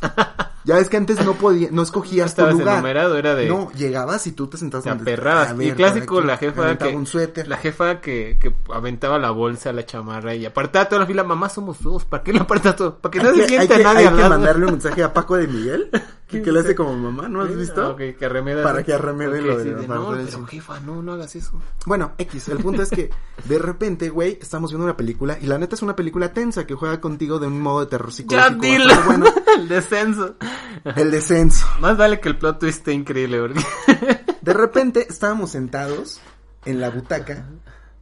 [0.65, 2.75] Ya ves que antes no podía, no No escogías tu lugar.
[2.77, 3.47] enumerado, era de...
[3.49, 5.55] No, llegabas y tú te sentabas Te donde- aperrabas.
[5.61, 6.89] Y clásico, la jefa que...
[6.97, 7.47] un suéter.
[7.49, 11.23] La jefa que, que aventaba la bolsa, la chamarra y apartaba toda la fila.
[11.23, 12.05] Mamá, somos dos.
[12.07, 12.97] ¿Para qué lo apartas todo?
[12.99, 15.37] Para que no se sienta hay que- nadie hay que mandarle un mensaje a Paco
[15.37, 15.91] de Miguel,
[16.27, 17.85] que, que le hace como mamá, ¿no has visto?
[17.87, 18.63] ah, que arremeda.
[18.63, 20.47] Para que arremede lo de sí, la No, pero cine".
[20.49, 21.61] jefa, no, no hagas eso.
[21.85, 23.11] Bueno, X, el punto es que
[23.45, 26.75] de repente, güey, estamos viendo una película y la neta es una película tensa que
[26.75, 28.61] juega contigo de un modo de terror Ya psicológico.
[28.63, 28.95] dilo.
[29.05, 29.27] Bueno,
[29.59, 30.37] el descenso.
[30.97, 31.67] el descenso.
[31.81, 34.25] Más vale que el plot twist esté increíble, porque...
[34.41, 36.21] De repente estábamos sentados
[36.65, 37.47] en la butaca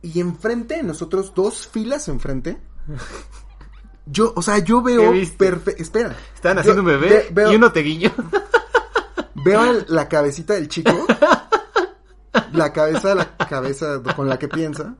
[0.02, 2.58] y enfrente de nosotros, dos filas enfrente.
[4.06, 5.80] Yo, o sea, yo ¿Qué veo perfecto.
[5.82, 6.16] Espera.
[6.34, 8.10] Estaban haciendo un bebé veo, y uno te guiñó.
[9.44, 11.06] veo el- la cabecita del chico.
[12.52, 14.94] La cabeza, la cabeza con la que piensa.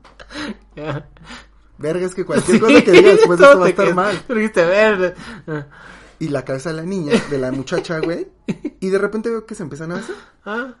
[1.77, 4.23] Verga, es que cualquier cosa que diga después de esto va a estar quedas- mal.
[4.29, 5.15] Dijiste verde.
[6.23, 8.27] Y la cabeza de la niña, de la muchacha, güey.
[8.79, 10.15] Y de repente veo que se empiezan a besar.
[10.45, 10.73] Ah.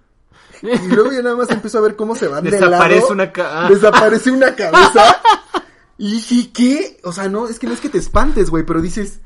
[0.61, 3.13] Y luego yo nada más empiezo a ver cómo se van de Desaparece lado.
[3.13, 3.69] una ca- ah.
[3.69, 5.21] Desaparece una cabeza.
[5.97, 6.99] Y dije, ¿qué?
[7.03, 9.19] O sea, no, es que no es que te espantes, güey, pero dices,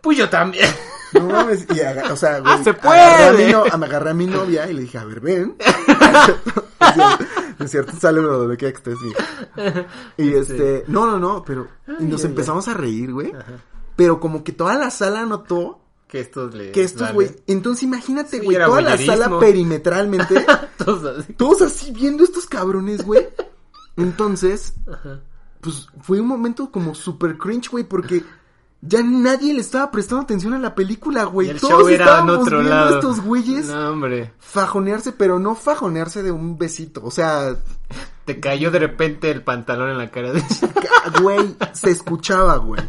[0.00, 0.68] Pues yo también.
[1.12, 1.66] no mames.
[1.74, 3.46] Y aga- o sea, güey, ¡Ah, se agarré a puede!
[3.46, 5.56] mi no- me agarré a mi novia y le dije, a ver, ven.
[7.58, 8.98] Es cierto, sale uno donde quiera que estés.
[10.18, 11.68] Y este, no, no, no, pero
[12.00, 13.32] y nos empezamos a reír, güey.
[13.96, 16.72] Pero como que toda la sala notó Que estos le...
[16.72, 17.14] que estos, vale.
[17.14, 17.30] güey.
[17.46, 20.44] Entonces imagínate, güey, toda la sala perimetralmente.
[20.78, 21.32] Todos así.
[21.34, 23.28] todos así viendo estos cabrones, güey.
[23.96, 25.20] Entonces, Ajá.
[25.60, 28.24] pues fue un momento como super cringe, güey, porque
[28.82, 31.50] ya nadie le estaba prestando atención a la película, güey.
[31.50, 32.94] el Todos show era en otro viendo lado.
[32.96, 34.32] estos güeyes No, hombre.
[34.40, 37.00] fajonearse, pero no fajonearse de un besito.
[37.04, 37.56] O sea,
[38.26, 40.42] Te cayó de repente el pantalón en la cara de...
[41.22, 42.82] güey, se escuchaba, güey.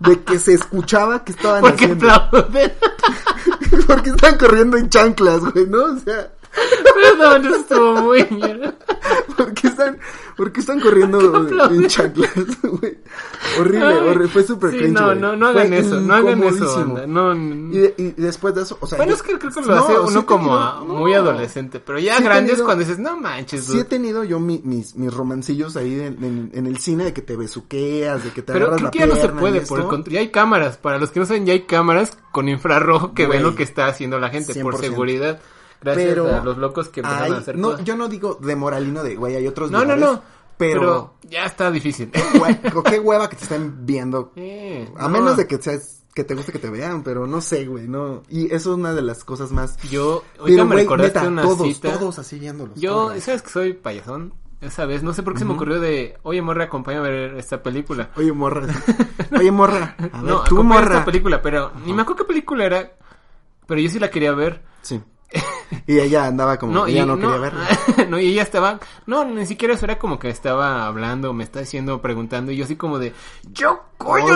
[0.00, 2.10] De que se escuchaba que estaban ¿Por qué haciendo.
[2.10, 2.72] aplauden?
[3.86, 5.84] Porque estaban corriendo en chanclas, güey, ¿no?
[5.84, 6.30] O sea,
[6.94, 8.74] Perdón, eso estuvo muy bien.
[9.36, 9.98] ¿por qué están,
[10.36, 12.30] por qué están corriendo en chanclas,
[12.62, 12.98] güey?
[13.60, 16.84] Horrible, horrible, fue súper sí, cringe, no, no, no Fue hagan eso, no hagan eso.
[17.06, 19.60] No, Y, de- y después de eso, o sea, bueno, yo- es que creo que
[19.60, 20.94] lo no, hace uno como tenido- a- no.
[20.94, 21.80] muy adolescente.
[21.80, 23.80] Pero ya Sí he grande es tenido- cuando dices, no manches, Sí dude".
[23.82, 27.22] he tenido yo mi- mis, mis romancillos ahí en, en- en el cine de que
[27.22, 29.80] te besuqueas, de que te Pero agarras la que ya no se pierna puede, por
[29.80, 30.14] el contrario.
[30.14, 30.76] Ya hay cámaras.
[30.78, 33.86] Para los que no saben, ya hay cámaras con infrarrojo que ven lo que está
[33.86, 34.80] haciendo la gente por 100%.
[34.80, 35.40] seguridad.
[35.82, 37.84] Gracias Pero a los locos que empezaron Hay- a hacer no, cosas.
[37.84, 40.22] yo no digo de moralino de, güey, hay otros No, no, lugares, no.
[40.58, 42.10] Pero, Pero, ya está difícil.
[42.10, 44.32] qué hueva que te estén viendo.
[44.34, 45.08] Eh, A no.
[45.10, 48.24] menos de que seas, que te guste que te vean, pero no sé, güey, no.
[48.28, 49.76] Y eso es una de las cosas más.
[49.88, 51.92] Yo, Pero, me güey, recordaste neta, una todos, cita.
[51.96, 52.74] todos así viéndolos.
[52.80, 53.22] Yo, todos.
[53.22, 54.34] ¿sabes que soy payasón?
[54.60, 57.34] Esa vez, no sé por qué se me ocurrió de, oye, morra, acompáñame a ver
[57.36, 58.10] esta película.
[58.16, 58.66] Oye, morra.
[59.38, 59.94] Oye, morra.
[60.12, 60.94] A ver, no, tú, morra.
[60.94, 62.92] esta película, pero ni me acuerdo qué película era,
[63.68, 64.64] pero yo sí la quería ver.
[64.82, 65.00] Sí.
[65.86, 67.68] Y ella andaba como, No, ella y, no, no, quería verla.
[68.08, 71.60] no, y ella estaba, no, ni siquiera eso era como que estaba hablando, me está
[71.60, 73.14] diciendo, preguntando, y yo así como de,
[73.52, 73.84] yo,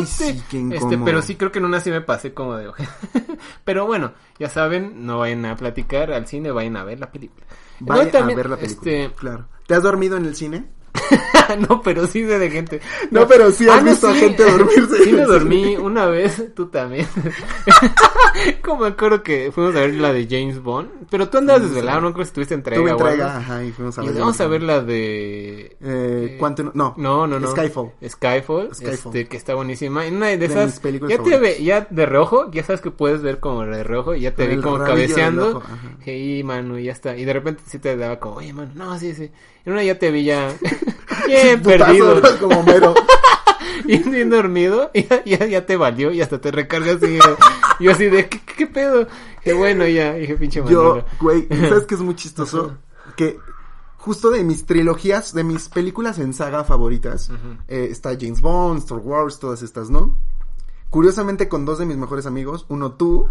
[0.06, 2.88] sí, qué este, pero sí creo que en una sí me pasé como de, oje.
[3.64, 7.46] pero bueno, ya saben, no vayan a platicar al cine, vayan a ver la película.
[7.80, 8.92] Vaya Luego también, a ver la película.
[8.92, 9.48] este, Claro.
[9.66, 10.66] ¿Te has dormido en el cine?
[11.68, 12.80] no, pero sí sé de gente.
[13.10, 14.20] No, pero sí has Ah, no, visto a sí.
[14.20, 15.04] gente dormirse.
[15.04, 17.06] Sí me dormí una vez, tú también.
[18.62, 21.68] Como me acuerdo que fuimos a ver la de James Bond, pero tú andabas Sí,
[21.68, 22.04] desvelado, sí.
[22.04, 22.80] no creo que estuviste entrega.
[22.82, 24.18] Tuve entrega, ajá, y fuimos a Y ver.
[24.18, 25.76] vamos a ver la de...
[25.80, 26.94] Eh, Quantum, no.
[26.96, 27.50] No, no, no.
[27.50, 27.92] Skyfall.
[28.06, 28.94] Skyfall, Skyfall.
[28.94, 30.06] este, que está buenísima.
[30.06, 32.90] En una de De esas, películas ya te ve, ya de reojo, ya sabes que
[32.90, 35.62] puedes ver como de reojo, y ya te Con vi como cabeceando.
[36.06, 37.16] Y mano, y ya está.
[37.16, 39.30] Y de repente sí te daba como, oye, mano, no, sí, sí.
[39.64, 40.48] En una ya te vi ya
[41.26, 42.20] bien Putazo, perdido.
[42.20, 42.38] ¿no?
[42.38, 42.94] Como mero.
[43.84, 47.18] bien, bien dormido, y ya, ya, ya te valió, y hasta te recargas y
[47.80, 49.06] yo así de, ¿qué, pedo?
[49.42, 52.76] Que bueno, ya, dije, pinche Yo, güey, ¿sabes qué es muy chistoso?
[53.16, 53.38] Que
[53.96, 57.30] justo de mis trilogías, de mis películas en saga favoritas,
[57.68, 60.16] eh, está James Bond, Star Wars, todas estas, ¿no?
[60.90, 63.28] Curiosamente con dos de mis mejores amigos, uno tú,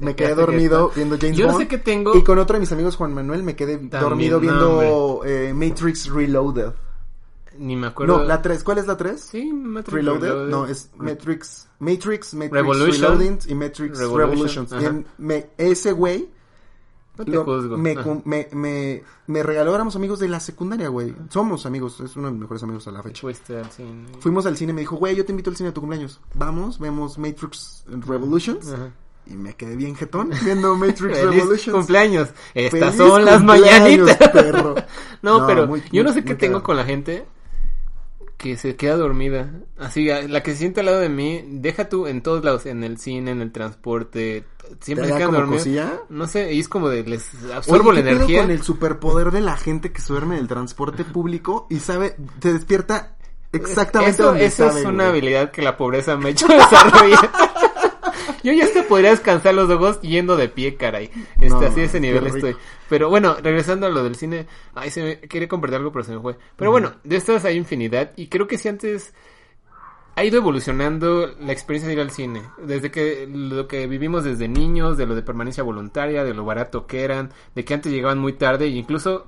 [0.00, 1.62] me quedé dormido viendo James Yo no Bond.
[1.64, 2.16] sé qué tengo.
[2.16, 6.08] Y con otro de mis amigos, Juan Manuel, me quedé dormido no, viendo eh, Matrix
[6.10, 6.72] Reloaded.
[7.58, 8.18] Ni me acuerdo.
[8.18, 9.20] No, la 3, ¿cuál es la 3?
[9.20, 10.28] Sí, Matrix Reloaded?
[10.28, 10.50] Reloaded.
[10.50, 13.02] No, es Matrix, Matrix, Matrix Revolution.
[13.02, 14.66] Reloading y Matrix Revolution.
[15.18, 16.30] Y me- ese güey
[17.18, 17.76] No te lo- juzgo.
[17.76, 21.14] me, cum- me, me, me regaló, éramos amigos de la secundaria, güey.
[21.28, 23.26] Somos amigos, es uno de mis mejores amigos a la fecha.
[23.26, 23.34] Al
[23.70, 24.06] cine.
[24.20, 26.18] Fuimos al cine, me dijo, güey, yo te invito al cine a tu cumpleaños.
[26.34, 28.72] Vamos, vemos Matrix Revolutions.
[28.72, 28.90] Ajá.
[29.26, 31.76] Y me quedé bien jetón viendo Matrix Feliz Revolutions.
[31.76, 32.28] cumpleaños.
[32.54, 34.16] Estas Feliz son las mañanitas.
[34.30, 34.74] perro.
[35.22, 37.26] no, No, pero muy- yo no sé qué tengo con la gente
[38.36, 39.50] que se queda dormida.
[39.78, 42.82] Así, la que se siente al lado de mí, deja tú en todos lados, en
[42.84, 44.44] el cine, en el transporte,
[44.80, 45.58] siempre ¿Te se da quedan dormidos.
[45.62, 45.92] cosilla?
[46.08, 48.40] No sé, y es como de les absorbo Oye, la ¿qué pedo energía.
[48.42, 52.16] con el superpoder de la gente que se duerme en el transporte público y sabe,
[52.38, 53.16] te despierta
[53.52, 55.08] exactamente Eso, donde eso sabe, es una güey.
[55.08, 57.30] habilidad que la pobreza me ha hecho desarrollar.
[58.42, 61.10] Yo ya hasta podría descansar los ojos yendo de pie, caray.
[61.34, 62.56] Este, No, así de ese nivel estoy.
[62.88, 66.12] Pero bueno, regresando a lo del cine, ay, se me quería compartir algo, pero se
[66.12, 66.36] me fue.
[66.56, 69.12] Pero bueno, de estas hay infinidad y creo que si antes
[70.16, 72.42] ha ido evolucionando la experiencia de ir al cine.
[72.62, 76.86] Desde que lo que vivimos desde niños, de lo de permanencia voluntaria, de lo barato
[76.86, 79.26] que eran, de que antes llegaban muy tarde e incluso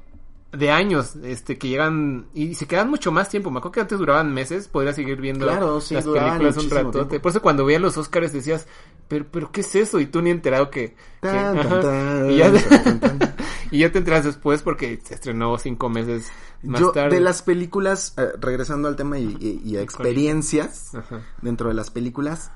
[0.53, 3.51] de años, este, que llegan y se quedan mucho más tiempo.
[3.51, 6.99] Me acuerdo que antes duraban meses, podría seguir viendo Claro, sí, las películas un ratote.
[7.07, 7.23] tiempo.
[7.23, 8.67] Por eso cuando veía los Oscars decías,
[9.09, 10.01] pero, pero ¿qué es eso?
[10.01, 10.91] Y tú ni enterado que...
[10.91, 11.69] que- Tan, ajá.
[11.69, 12.53] tan, tan, y, ya,
[13.71, 16.31] y te enteras después porque se estrenó cinco meses
[16.63, 17.17] más Yo, tarde.
[17.17, 21.21] de las películas, eh, regresando al tema y, y- y a experiencias Ajá.
[21.43, 22.51] dentro de las películas,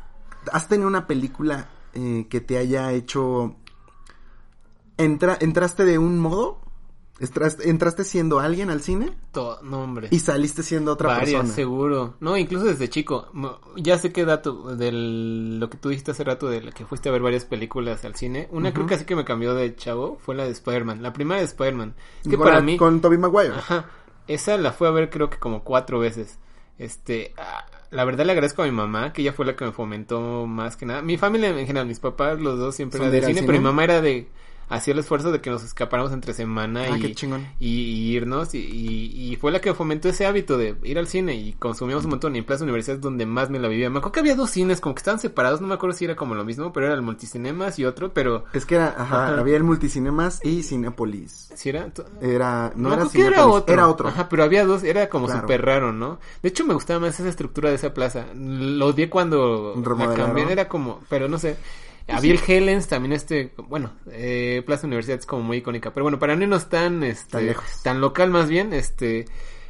[0.52, 3.56] ¿has tenido una película eh, que te haya hecho...
[4.98, 6.60] Entra, ¿Entraste de un modo?
[7.18, 9.10] ¿Entraste, ¿Entraste siendo alguien al cine?
[9.32, 10.08] To- no, hombre.
[10.10, 11.54] Y saliste siendo otra Varias, persona.
[11.54, 12.14] seguro.
[12.20, 13.28] No, incluso desde chico.
[13.76, 17.12] Ya sé qué dato de lo que tú dijiste hace rato de que fuiste a
[17.12, 18.48] ver varias películas al cine.
[18.50, 21.02] Una creo que así que me cambió de chavo fue la de Spider-Man.
[21.02, 21.94] La primera de Spider-Man.
[22.22, 22.76] Es que para mí...
[22.76, 23.54] Con Tobey Maguire.
[23.54, 23.86] Ajá.
[24.28, 26.38] Esa la fue a ver creo que como cuatro veces.
[26.78, 29.72] Este, ah, la verdad le agradezco a mi mamá, que ella fue la que me
[29.72, 31.00] fomentó más que nada.
[31.00, 33.46] Mi familia en general, mis papás, los dos siempre ¿Son eran de cine, cine?
[33.46, 34.28] pero mi mamá era de,
[34.68, 37.14] hacía el esfuerzo de que nos escapáramos entre semana Ah, y,
[37.58, 41.06] y, y irnos y, y- y fue la que fomentó ese hábito de ir al
[41.06, 43.88] cine y consumíamos un montón y en Plaza Universidad es donde más me la vivía.
[43.90, 46.16] Me acuerdo que había dos cines como que estaban separados, no me acuerdo si era
[46.16, 49.38] como lo mismo, pero era el multicinemas y otro, pero Es que era, ajá, Ajá.
[49.40, 51.50] había el Multicinemas y Cinépolis.
[51.54, 51.88] si era...
[52.20, 53.72] Era, no, No, era que era Cinépolis, otro.
[53.74, 54.08] Era otro.
[54.08, 55.40] Ajá, pero había dos, era como Claro.
[55.42, 56.18] súper raro, ¿no?
[56.42, 58.26] De hecho, me gustaba más esa estructura de esa plaza.
[58.34, 61.56] Lo odié cuando la cambiaron, era como, pero no sé.
[62.08, 66.18] Había el Helens, también este, bueno, eh, Plaza Universidad es como muy icónica, pero bueno,
[66.18, 67.82] para no irnos tan, este, Tan lejos.
[67.82, 69.24] tan local más bien, este,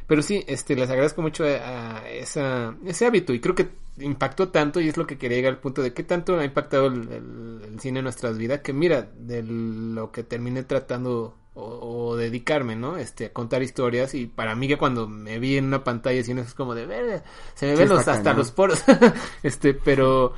[0.05, 3.69] pero sí, este, les agradezco mucho a, a esa, ese hábito y creo que
[3.99, 6.87] impactó tanto y es lo que quería llegar al punto de qué tanto ha impactado
[6.87, 11.63] el, el- el cine en nuestras vidas que mira, de lo que terminé tratando o,
[12.11, 12.97] o dedicarme, ¿no?
[12.97, 16.23] Este, a contar historias y para mí que cuando me vi en una pantalla de
[16.23, 17.23] cine es como de, "Verga,
[17.55, 18.35] se me Sí, ven los, hasta cañón.
[18.35, 18.83] los poros,
[19.43, 20.33] este, pero...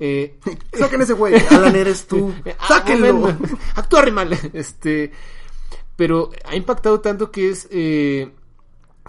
[0.00, 0.38] Eh,
[0.74, 1.34] Saquen ese güey.
[1.50, 2.32] Alan, eres tú.
[2.58, 3.28] Ah, Sáquenlo.
[3.74, 4.38] Actúa re mal.
[4.52, 5.12] Este,
[5.96, 8.30] pero ha impactado tanto que es, eh,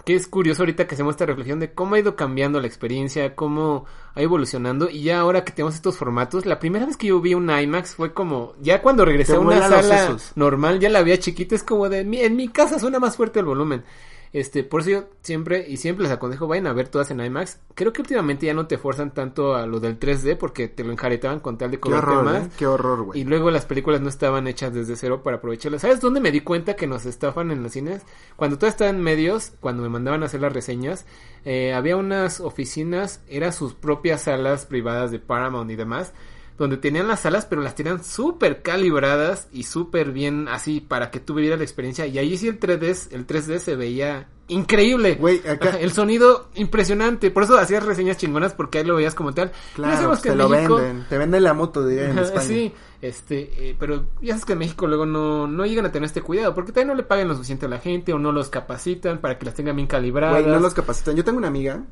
[0.04, 3.34] que es curioso ahorita que hacemos esta reflexión de cómo ha ido cambiando la experiencia,
[3.34, 3.84] cómo
[4.14, 7.34] ha evolucionando y ya ahora que tenemos estos formatos, la primera vez que yo vi
[7.34, 11.18] un IMAX fue como, ya cuando regresé Te a una sala normal, ya la veía
[11.18, 13.84] chiquita, es como de, "Mi- en mi casa suena más fuerte el volumen.
[14.32, 17.60] Este, por eso yo siempre, y siempre les aconsejo, vayan a ver todas en IMAX.
[17.74, 20.92] Creo que últimamente ya no te forzan tanto a lo del 3D porque te lo
[20.92, 22.46] enjaretaban con tal de Qué cobrarte horror, más.
[22.46, 22.50] ¿eh?
[22.58, 23.20] Qué horror, güey.
[23.20, 25.82] Y luego las películas no estaban hechas desde cero para aprovecharlas.
[25.82, 28.02] ¿Sabes dónde me di cuenta que nos estafan en los cines?
[28.36, 31.06] Cuando todo estaba en medios, cuando me mandaban a hacer las reseñas,
[31.44, 36.12] eh, había unas oficinas, eran sus propias salas privadas de Paramount y demás,
[36.58, 41.20] donde tenían las salas, pero las tenían súper calibradas y súper bien así para que
[41.20, 42.06] tú vivieras la experiencia.
[42.06, 45.14] Y ahí sí el 3D, el 3D se veía increíble.
[45.16, 47.30] Güey, acá- El sonido impresionante.
[47.30, 49.52] Por eso hacías reseñas chingonas porque ahí lo veías como tal.
[49.74, 51.06] Claro, pues que te lo México- venden.
[51.08, 52.40] Te venden la moto, diría en España.
[52.46, 56.06] Sí, este, eh, pero ya sabes que en México luego no, no llegan a tener
[56.06, 58.48] este cuidado, porque también no le pagan lo suficiente a la gente o no los
[58.48, 60.42] capacitan para que las tengan bien calibradas.
[60.42, 61.14] Güey, no los capacitan.
[61.14, 61.84] Yo tengo una amiga,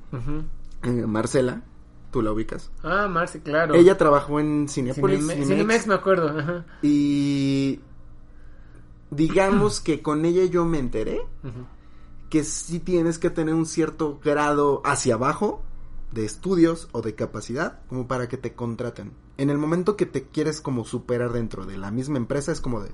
[0.82, 1.62] eh, Marcela,
[2.16, 2.70] tú la ubicas.
[2.82, 3.74] Ah, Marce, claro.
[3.74, 5.18] Ella trabajó en Cinepolis.
[5.20, 6.64] Cineme- Cinemex, Cinemex me acuerdo, ajá.
[6.80, 7.80] Y
[9.10, 11.20] digamos que con ella yo me enteré
[12.30, 15.62] que sí tienes que tener un cierto grado hacia abajo
[16.12, 19.12] de estudios o de capacidad como para que te contraten.
[19.36, 22.80] En el momento que te quieres como superar dentro de la misma empresa es como
[22.80, 22.90] de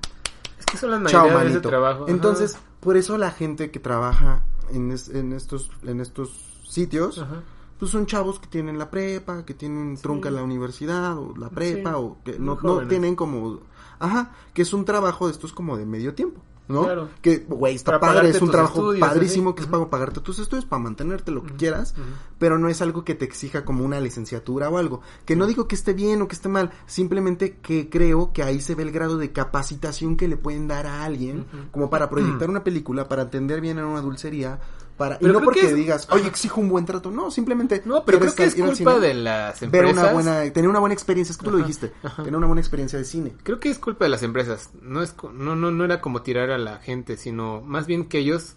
[0.59, 2.03] Es que son las chao de trabajo.
[2.03, 2.11] ajá.
[2.11, 6.31] Entonces, por eso la gente que trabaja en, es- en estos en estos
[6.67, 7.41] sitios Ajá.
[7.77, 11.91] Pues son chavos que tienen la prepa, que tienen trunca la universidad o la prepa
[11.91, 13.61] Sí, o que no, no tienen como
[13.99, 16.83] ajá, que es un trabajo de estos como de medio tiempo, ¿no?
[16.83, 17.09] Claro.
[17.21, 19.55] Que güey, está Para padre, es un trabajo estudios, padrísimo así.
[19.55, 21.93] que es para pagarte tus estudios, para mantenerte lo que quieras,
[22.37, 25.01] pero no es algo que te exija como una licenciatura o algo.
[25.25, 28.59] Que no digo que esté bien o que esté mal, simplemente que creo que ahí
[28.59, 32.49] se ve el grado de capacitación que le pueden dar a alguien como para proyectar
[32.49, 34.59] una película, para atender bien a una dulcería,
[34.97, 38.05] para y Pero no porque es- digas, "Oye, exijo un buen trato." No, simplemente No,
[38.05, 39.97] pero creo que es culpa cine, de las ver empresas.
[40.03, 42.23] una buena tener una buena experiencia, es que tú lo dijiste, ajá.
[42.23, 43.33] tener una buena experiencia de cine.
[43.43, 44.69] Creo que es culpa de las empresas.
[44.81, 48.19] No es no no no era como tirar a la gente, sino más bien que
[48.19, 48.55] ellos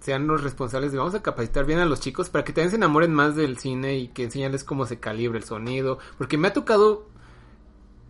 [0.00, 2.76] sean los responsables de vamos a capacitar bien a los chicos para que también se
[2.76, 6.52] enamoren más del cine y que enseñarles cómo se calibra el sonido, porque me ha
[6.52, 7.06] tocado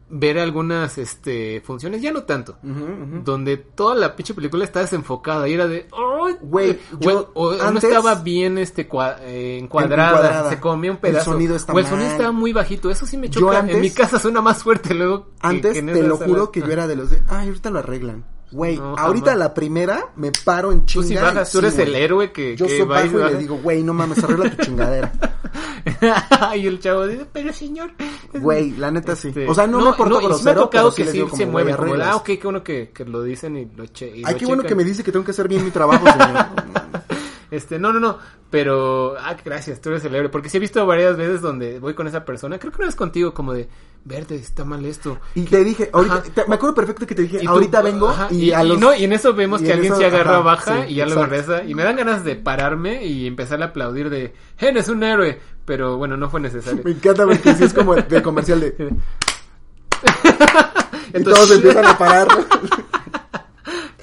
[0.09, 2.57] ver algunas este funciones, ya no tanto,
[3.25, 6.37] donde toda la pinche película está desenfocada y era de ¡ay!
[6.43, 10.51] Güey, o- yo o, no estaba bien este cua- eh, encuadrada, encuadrada.
[10.51, 13.17] se comía un El pedazo sonido está o el sonido estaba muy bajito, eso sí
[13.17, 16.03] me Yo choca, antes- en mi casa suena más fuerte luego Antes que en te
[16.03, 18.25] lo juro que yo era de los de, ay, ahorita lo arreglan.
[18.53, 19.39] Güey, No, ahorita jamás.
[19.39, 21.07] la primera me paro en Tú chinga.
[21.07, 23.31] sí y bajas, tú sí, eres el héroe que, Yo que soy bajo y baja.
[23.31, 25.13] le digo, güey, no mames, arregla tu chingadera.
[26.57, 27.93] y el chavo dice, pero señor.
[28.33, 29.29] Güey, la neta sí.
[29.29, 31.21] Este, O sea, no, me porto sí grosero, me ha tocado pero sí que sí
[31.21, 33.87] como, se güey, mueven, como, ah, ok, qué bueno que, que lo dicen y lo,
[33.87, 35.71] che, y Ay, lo qué bueno que me dice que tengo que hacer bien mi
[35.71, 36.47] trabajo, señor.
[37.55, 38.19] Este, no, no, no,
[38.51, 41.95] pero, ah, gracias, tú eres el héroe, porque sí he visto varias veces donde voy
[41.95, 43.69] con esa persona, creo que no es contigo, como de,
[44.05, 45.19] verde, está mal esto.
[45.35, 46.23] Y te dije, ahorita, Ajá.
[46.35, 48.69] te- me acuerdo perfecto que te dije, Y tú- ahorita vengo ajá, y, a y
[48.69, 48.79] los...
[48.79, 50.93] no, y en eso vemos y que en alguien eso- se agarra, ajá, baja sí,
[50.93, 51.65] y ya lo regresa.
[51.65, 55.39] Y me dan ganas de pararme y empezar a aplaudir de, ¡Gen, es un héroe!
[55.65, 56.83] Pero bueno, no fue necesario.
[56.85, 58.75] Me encanta porque así es como el, el comercial de...
[61.13, 62.29] y Entonces- todos empiezan a parar.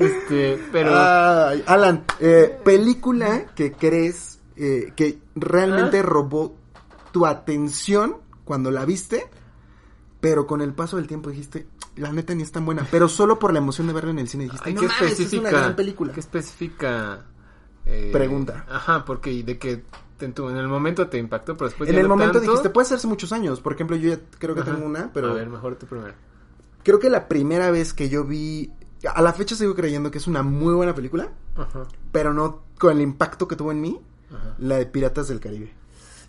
[0.05, 0.91] Este, pero...
[0.93, 6.03] Ay, Alan, eh, película que crees eh, que realmente Ah.
[6.03, 6.55] robó
[7.11, 9.25] tu atención cuando la viste,
[10.19, 13.39] pero con el paso del tiempo dijiste, la neta ni es tan buena, pero solo
[13.39, 15.49] por la emoción de verla en el cine dijiste, Ay, no qué mames, es una
[15.49, 16.13] gran película.
[16.13, 17.25] Qué específica...
[17.85, 18.65] eh, Pregunta.
[18.69, 19.83] Ajá, porque de que
[20.19, 22.51] en, tu- en el momento te impactó, pero después en el momento tanto.
[22.51, 24.71] dijiste, puede ser hace muchos años, por ejemplo, yo ya creo que Ajá.
[24.73, 26.13] tengo una, pero A ver, mejor tú primero.
[26.83, 28.71] creo que la primera vez que yo vi,
[29.07, 32.95] a la fecha sigo creyendo que es una muy buena película, Ajá, pero no con
[32.97, 33.99] el impacto que tuvo en mí,
[34.29, 34.55] ajá.
[34.59, 35.73] la de Piratas del Caribe.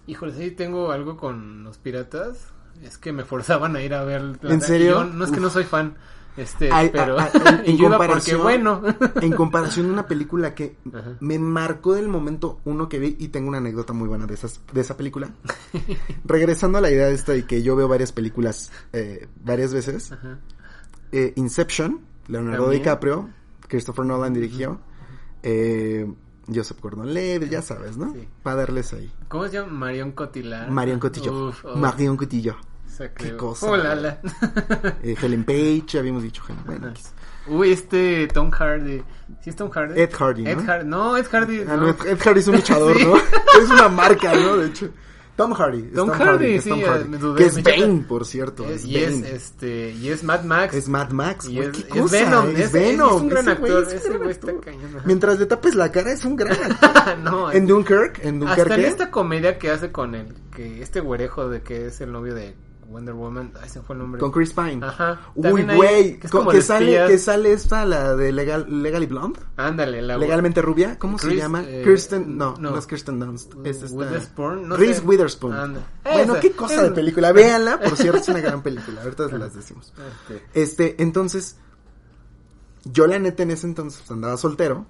[0.06, 2.38] Híjole, sí tengo algo con los piratas.
[2.82, 4.38] Es que me forzaban a ir a ver.
[4.42, 4.90] ¿En serio?
[4.92, 5.42] Yo no es que Uf.
[5.42, 5.94] no soy fan.
[6.36, 7.18] Este, pero.
[7.20, 7.30] a- a-
[7.64, 8.82] en- porque comparación- bueno.
[9.20, 11.16] en comparación a una película que Ajá.
[11.20, 14.60] me marcó del momento uno que vi y tengo una anécdota muy buena de esas
[14.72, 15.30] de esa película.
[16.24, 20.12] Regresando a la idea de esta y que yo veo varias películas eh, varias veces.
[20.12, 20.38] Ajá.
[21.12, 22.82] Eh, Inception, Leonardo También.
[22.82, 23.28] DiCaprio,
[23.68, 24.80] Christopher Nolan dirigió.
[25.42, 26.10] eh,
[26.52, 28.12] Joseph Gordon-Levitt, ya sabes, ¿no?
[28.12, 28.28] Sí.
[28.42, 29.12] Para darles ahí.
[29.28, 29.72] ¿Cómo se llama?
[29.72, 30.68] Marion Cotillard.
[30.70, 31.00] Marion.
[31.02, 32.56] Uf, uf, Marion Cotillo.
[32.86, 34.20] esa qué cosa, Oh, la, la.
[35.02, 36.90] Eh, Helen Page, ya habíamos dicho Helen.
[36.90, 37.12] X.
[37.46, 39.02] Uy, este Tom Hardy.
[39.40, 40.00] ¿Sí es Tom Hardy?
[40.00, 40.50] Ed Hardy, ¿no?
[40.50, 40.88] Ed Hardy.
[40.88, 41.60] No, Ed Hardy.
[41.68, 41.88] Ah, no.
[41.90, 43.04] Ed Hardy es un luchador, Sí.
[43.04, 43.16] ¿no?
[43.62, 44.56] Es una marca, ¿no?
[44.56, 44.90] De hecho.
[45.36, 45.82] Tom Hardy.
[45.94, 47.34] Tom Hardy, sí, Tom Hardy.
[47.36, 47.62] que es.
[47.62, 48.64] Bane, por cierto.
[48.68, 50.74] Es- Es, y es este y es Mad Max.
[50.74, 51.48] Es Mad Max.
[51.48, 52.56] y es, qué es cosa, Venom.
[52.56, 53.16] Es, Venom.
[53.16, 53.82] es un gran ese actor.
[53.82, 54.64] es un Ese gran güey está actor.
[54.64, 54.90] cañón.
[55.06, 57.18] Mientras le tapes la cara, es un gran actor.
[57.18, 61.48] no, en Dunkirk, en Hasta en esta comedia que hace con el que este güerejo
[61.48, 62.54] de que es el novio de
[62.92, 64.20] Wonder Woman, ay, ese fue el nombre.
[64.20, 64.84] Con Chris Pine.
[64.84, 65.20] Ajá.
[65.34, 66.18] Uy, güey.
[66.20, 66.28] que
[66.62, 67.10] sale, espías.
[67.10, 69.40] que sale esta, la de Legal, Legally Blonde.
[69.56, 70.98] Ándale, la Legalmente rubia.
[70.98, 71.62] ¿Cómo se llama?
[71.66, 72.36] eh, Kirsten.
[72.36, 72.70] No, no.
[72.70, 73.54] no, es Kirsten Dunst.
[73.64, 73.96] Es esta.
[73.96, 75.00] Witherspoon, no Reese.
[75.02, 75.52] Witherspoon.
[75.54, 75.80] Anda.
[76.04, 76.82] Bueno, Esa, qué cosa esa.
[76.84, 77.32] de película.
[77.32, 79.02] Véanla, por cierto, es una gran película.
[79.02, 79.92] Ahorita se las decimos.
[80.28, 81.56] Este, Este, entonces,
[82.84, 84.86] yo la neta en ese entonces pues, andaba soltero.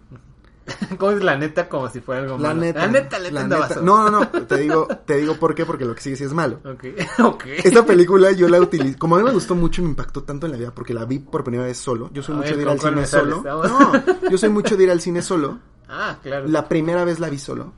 [0.99, 1.69] ¿Cómo es la neta?
[1.69, 2.61] Como si fuera algo La malo.
[2.61, 2.81] neta.
[2.81, 3.81] La neta, la neta, neta.
[3.81, 4.29] No, no, no.
[4.47, 6.61] Te digo, te digo por qué, porque lo que sigue sí es malo.
[6.65, 6.85] Ok,
[7.25, 7.45] ok.
[7.65, 10.47] Esta película yo la utilicé, como a mí me gustó mucho y me impactó tanto
[10.47, 12.11] en la vida porque la vi por primera vez solo.
[12.13, 13.43] Yo soy A mucho ver, de ir ¿con al cine solo.
[13.45, 15.59] No, yo soy mucho de ir al cine solo.
[15.89, 16.47] Ah, claro.
[16.49, 17.73] La primera vez la vi solo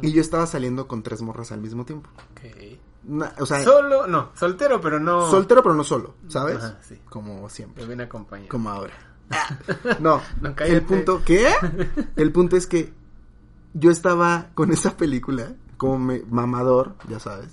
[0.00, 2.08] y yo estaba saliendo con tres morras al mismo tiempo.
[2.32, 2.78] Ok.
[3.40, 5.28] O sea, Solo, no, soltero, pero no.
[5.28, 6.58] soltero pero no solo, ¿sabes?
[6.58, 7.00] Ajá, sí.
[7.10, 8.48] Como siempre, bien acompañado.
[8.48, 8.94] como ahora.
[10.00, 10.20] No,
[10.60, 11.48] el punto, ¿qué?
[12.16, 12.92] El punto es que
[13.74, 17.48] yo estaba con esa película como me- mamador, ya sabes.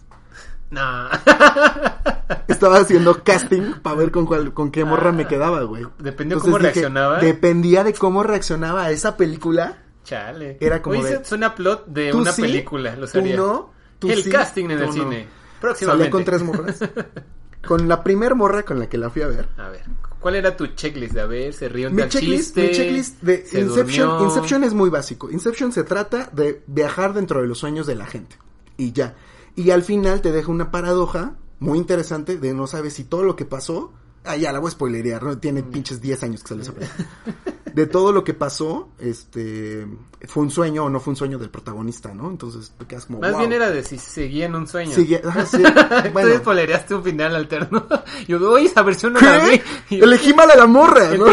[0.71, 0.81] No.
[2.47, 5.83] Estaba haciendo casting para ver con cuál, con qué morra me quedaba, güey.
[5.97, 7.19] Dependió Entonces cómo dije, reaccionaba.
[7.19, 9.77] Dependía de cómo reaccionaba a esa película.
[10.03, 10.57] Chale.
[10.59, 13.35] Era como Oye, de- suena plot de Tú una sí, película, lo Tú sabía.
[13.35, 13.71] no.
[13.97, 14.93] Tú el sí, casting en tú el no.
[14.93, 15.27] cine.
[15.59, 16.03] Próximamente.
[16.05, 16.79] Salía con tres morras.
[17.67, 19.49] con la primer morra con la que la fui a ver.
[19.57, 19.83] A ver,
[20.19, 21.17] ¿cuál era tu checklist?
[21.17, 22.61] A ver, se rió Mi checklist, chiste.
[22.61, 24.25] mi checklist de se Inception, durmió.
[24.27, 25.29] Inception es muy básico.
[25.31, 28.35] Inception se trata de viajar dentro de los sueños de la gente.
[28.77, 29.15] Y ya.
[29.55, 33.35] Y al final te deja una paradoja muy interesante de no sabes si todo lo
[33.35, 33.91] que pasó.
[34.25, 35.37] Ah, ya la voy a spoilerear, ¿no?
[35.37, 35.71] Tiene Mm.
[35.71, 37.07] pinches 10 años que esa película.
[37.79, 39.87] De todo lo que pasó, este.
[40.27, 42.29] Fue un sueño o no fue un sueño del protagonista, ¿no?
[42.29, 43.19] Entonces te quedas como.
[43.19, 43.39] Más wow.
[43.39, 44.91] bien era de si seguía en un sueño.
[44.93, 45.63] Sigue- ajá, sí,
[46.11, 46.35] Bueno.
[46.39, 47.87] spoilereaste un final alterno.
[48.27, 49.41] Yo, oye, esa versión no la
[49.89, 51.25] Elegí mal a la morra, ¿no?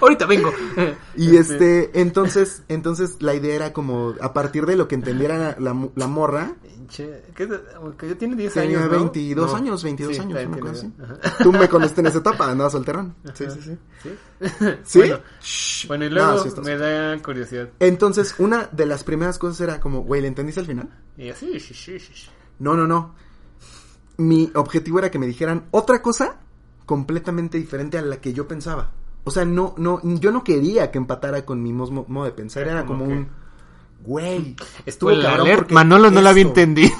[0.00, 0.52] Ahorita vengo.
[1.16, 5.56] Y este, entonces, entonces la idea era como, a partir de lo que entendiera la,
[5.58, 7.48] la, la morra, Pinche, ¿qué?
[7.96, 8.98] Que ya tiene 10 tenía años, ¿no?
[8.98, 9.56] 22 No.
[9.56, 10.92] años, 22 Sí, años, una cosa así.
[11.02, 11.36] ajá.
[11.42, 13.14] Tú me conociste en esa etapa, andaba solterón.
[13.34, 13.78] Sí, sí, sí.
[14.02, 14.10] ¿Sí?
[14.84, 14.98] ¿Sí?
[14.98, 15.18] Bueno,
[15.88, 17.68] bueno, y No, luego sí me da curiosidad.
[17.78, 20.88] Entonces, una de las primeras cosas era como, güey, ¿le entendiste al final?
[21.16, 22.28] Y así, sí, sí, sí, sí.
[22.58, 23.14] No, no, no.
[24.18, 26.36] Mi objetivo era que me dijeran otra cosa
[26.86, 28.90] completamente diferente a la que yo pensaba.
[29.24, 32.66] O sea, no, no, yo no quería que empatara con mi modo de pensar.
[32.66, 33.28] Era como un,
[34.04, 36.90] güey, estuvo cabrón alert, porque Manolo no la había entendido.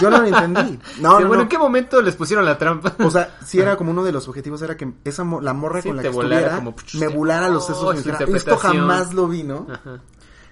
[0.00, 0.78] Yo no lo entendí.
[1.00, 1.40] No, Sí, no, bueno, no.
[1.42, 2.94] ¿en qué momento les pusieron la trampa?
[3.04, 5.80] O sea, sí era como uno de los objetivos era que esa mo- la morra
[5.82, 8.24] Sí, con la que estuviera como, me volara los sesos oh, y me su dijera,
[8.24, 8.78] esto interpretación".
[8.88, 9.66] jamás lo vi, ¿no?
[9.70, 10.00] Ajá.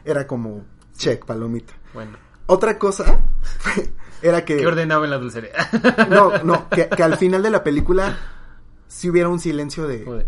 [0.05, 0.65] Era como
[0.97, 1.73] check palomita.
[1.95, 2.13] Bueno,
[2.47, 3.21] Otra cosa
[4.23, 5.53] era que ¿qué ordenaba en la dulcería?
[6.11, 8.17] no, no, que, que al final de la película
[8.87, 10.19] sí hubiera un silencio de Como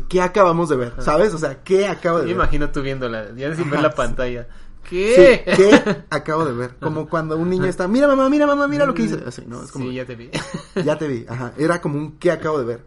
[0.00, 1.32] de, ¿Qué acabamos de ver, ¿sabes?
[1.34, 2.36] O sea, qué acabo de Me ver.
[2.36, 4.46] imagino tú viéndola, ya sin ver la pantalla.
[4.88, 5.44] Sí, ¿Qué?
[5.56, 6.76] ¿qué acabo de ver?
[6.78, 9.22] Como cuando un niño está, mira mamá, mira mamá, mira lo que hice.
[9.26, 9.62] Así, ¿no?
[9.62, 10.30] Es como, Sí, ya te vi.
[10.84, 11.52] Ya te vi, ajá.
[11.56, 12.86] Era como un ¿qué acabo de ver?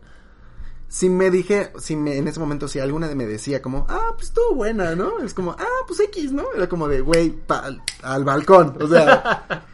[0.89, 4.11] Si me dije, si me, en ese momento, si alguna de me decía como, ah,
[4.13, 5.19] pues estuvo buena, ¿no?
[5.19, 6.45] Es como, ah, pues X, ¿no?
[6.55, 9.65] Era como de, güey, al, al balcón, o sea.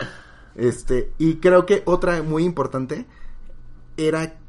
[0.56, 3.06] este, y creo que otra muy importante
[3.98, 4.40] era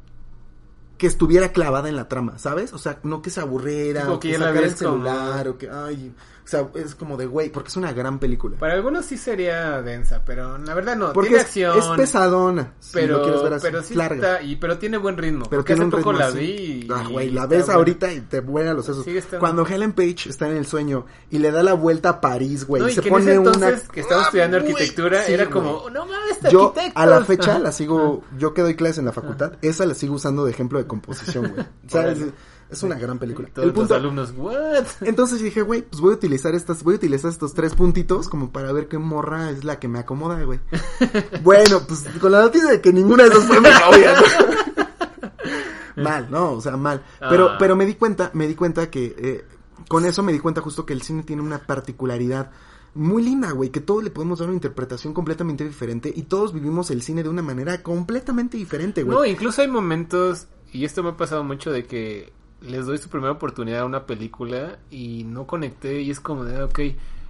[0.97, 2.71] que estuviera clavada en la trama, ¿sabes?
[2.73, 6.13] O sea, no que se aburriera, o que sacara el como- celular, o que, ay,
[6.45, 8.55] o sea, es como de, güey, porque es una gran película.
[8.57, 11.11] Para algunos sí sería densa, pero la verdad no.
[11.11, 11.77] Porque tiene es, acción.
[11.79, 14.15] es pesadona, si pero, lo quieres ver así, pero sí larga.
[14.33, 15.47] está, y, pero tiene buen ritmo.
[15.49, 16.37] Pero tiene hace un poco ritmo la así.
[16.37, 17.73] vi y, Ah, güey, la ves buena.
[17.75, 19.05] ahorita y te vuela los sesos.
[19.39, 22.81] Cuando Helen Page está en el sueño y le da la vuelta a París, güey,
[22.83, 23.71] No, y y se que en pone ese una...
[23.91, 24.71] que estaba ¡Ah, estudiando güey!
[24.71, 25.53] arquitectura Sí, era güey.
[25.53, 28.23] como, no mames, Yo, a la fecha, la sigo...
[28.37, 31.51] Yo que doy clases en la facultad, esa la sigo usando de ejemplo de composición,
[31.53, 31.65] güey.
[31.87, 32.13] Sea,
[32.69, 33.49] es, una gran película.
[33.53, 33.93] Todos el punto...
[33.93, 34.85] los alumnos, what?
[35.01, 38.51] Entonces dije, güey, pues voy a utilizar estas, voy a utilizar estos tres puntitos como
[38.51, 40.59] para ver qué morra es la que me acomoda, güey.
[41.43, 46.03] bueno, pues con la noticia de que ninguna de esas fue mi novia, ¿no?
[46.03, 47.03] mal, no, o sea, mal.
[47.19, 47.57] Pero, Ah.
[47.59, 49.45] pero me di cuenta, me di cuenta que eh,
[49.87, 52.51] con eso me di cuenta justo que el cine tiene una particularidad
[52.95, 56.89] muy linda, güey, que todos le podemos dar una interpretación completamente diferente y todos vivimos
[56.91, 59.17] el cine de una manera completamente diferente, güey.
[59.17, 62.31] No, incluso hay momentos, y esto me ha pasado mucho, de que
[62.65, 66.57] les doy su primera oportunidad a una película y no conecté y es como de,
[66.59, 66.79] ah, ok,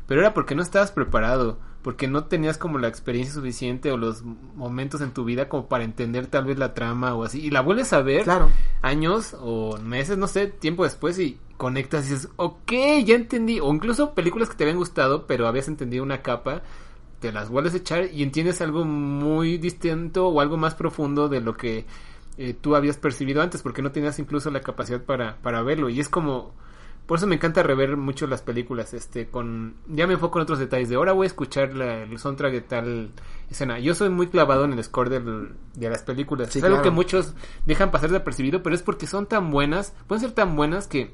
[0.07, 4.23] pero era porque no estabas preparado, porque no tenías como la experiencia suficiente o los
[4.23, 7.61] momentos en tu vida como para entender tal vez la trama o así, y la
[7.61, 8.49] vuelves a ver Claro.
[8.81, 12.71] años o meses, no sé, tiempo después y conectas y dices, ok,
[13.05, 16.63] ya entendí, o incluso películas que te habían gustado, pero habías entendido una capa,
[17.19, 21.41] te las vuelves a echar y entiendes algo muy distinto o algo más profundo de
[21.41, 21.85] lo que
[22.37, 25.89] eh, tú habías percibido antes, porque no tenías incluso la capacidad para, para verlo.
[25.89, 26.53] Y es como,
[27.05, 30.59] por eso me encanta rever mucho las películas, este, con, ya me enfoco en otros
[30.59, 33.11] detalles, de ahora voy a escuchar la- el soundtrack de tal
[33.49, 33.79] escena.
[33.79, 36.49] Yo soy muy clavado en el score del- de las películas.
[36.51, 36.89] Sí, es algo claro.
[36.89, 40.87] que muchos dejan pasar desapercibido, pero es porque son tan buenas, pueden ser tan buenas
[40.87, 41.13] que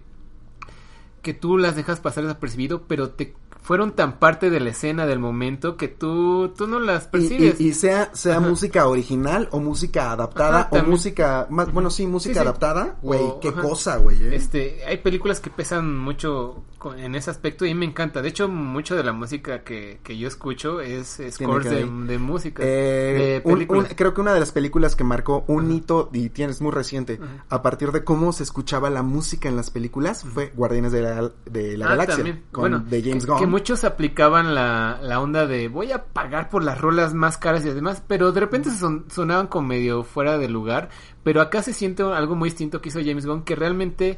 [1.22, 5.20] que tú las dejas pasar desapercibido, pero te fueron tan parte de la escena del
[5.20, 7.60] momento que tú, tú no las percibes.
[7.62, 8.48] y- y sea, sea Ajá.
[8.48, 12.42] música original o música adaptada Ajá, o música, más, bueno, sí, música Sí, sí.
[12.42, 14.18] adaptada, güey, qué cosa, güey.
[14.22, 14.36] eh.
[14.36, 16.64] Este, hay películas que pesan mucho
[16.98, 18.24] en ese aspecto y me encanta.
[18.24, 21.86] De hecho, mucho de la música que, que yo escucho es scores de,
[22.18, 22.64] música.
[22.66, 23.90] Eh, de un- películas.
[23.92, 27.20] un- creo que una de las películas que marcó un hito y tienes muy reciente
[27.50, 31.32] a partir de cómo se escuchaba la música en las películas fue Guardianes de la,
[31.46, 32.44] de la Ah, Galaxia también.
[32.52, 33.38] con Bueno, de James Gunn.
[33.52, 37.70] Muchos aplicaban la, la onda de voy a pagar por las rolas más caras y
[37.70, 40.90] demás, pero de repente son- sonaban como medio fuera de lugar.
[41.24, 44.18] Pero acá se siente algo muy distinto que hizo James Gunn, que realmente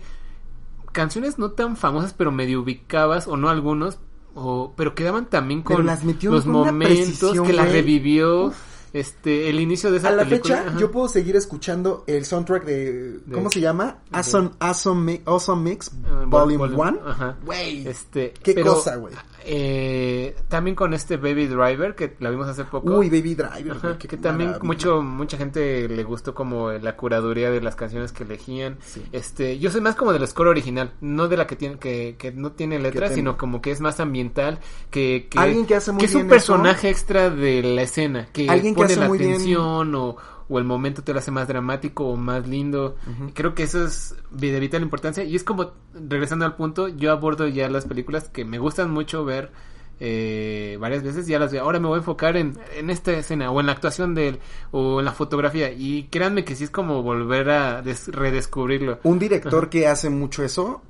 [0.91, 3.99] canciones no tan famosas, pero medio ubicadas, o no algunos,
[4.35, 7.71] o, pero quedaban también Pero con las metió los con una momentos precisión, que las
[7.71, 8.53] revivió.
[8.93, 10.57] Este, el inicio de esa a la película.
[10.57, 10.79] fecha ajá.
[10.79, 12.93] yo puedo seguir escuchando el soundtrack de,
[13.25, 13.97] De- ¿cómo se llama?
[14.11, 16.99] de- Awesome, awesome, Awesome Mix Ah, Volume Vol- 1.
[17.09, 17.37] Ajá.
[17.43, 19.13] Güey, Este, qué pero, cosa, güey.
[19.45, 22.97] eh, también con este Baby Driver que la vimos hace poco.
[22.97, 24.67] Uy, Baby Driver, Ajá, que también maravilla.
[24.67, 28.77] mucho mucha gente le gustó como la curaduría de las canciones que elegían.
[28.85, 29.01] Sí.
[29.11, 32.31] Este, yo soy más como del score original, no de la que tiene que, que
[32.31, 34.59] no tiene letras, ten- sino como que es más ambiental,
[34.91, 38.49] que, que, Alguien que hace muy que es un personaje extra de la escena, que
[38.49, 40.15] Alguien que pone la muy bien- atención o,
[40.49, 42.95] o el momento te lo hace más dramático o más lindo.
[43.09, 43.31] Ujú.
[43.33, 47.47] Creo que eso es de vital importancia y es como regresando al punto, yo abordo
[47.47, 49.51] ya las películas que me gustan mucho ver
[49.99, 51.63] eh, varias veces ya las veo.
[51.63, 54.39] Ahora me voy a enfocar en, en esta escena o en la actuación de él
[54.71, 58.99] o en la fotografía y créanme que sí es como volver a des- redescubrirlo.
[59.03, 60.81] Un director que hace mucho eso,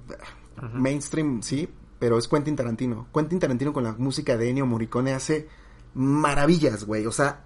[0.73, 1.69] mainstream, sí,
[1.99, 3.07] pero es Quentin Tarantino.
[3.13, 5.47] Quentin Tarantino con la música de Ennio Morricone hace
[5.93, 7.05] maravillas, güey.
[7.05, 7.43] O sea,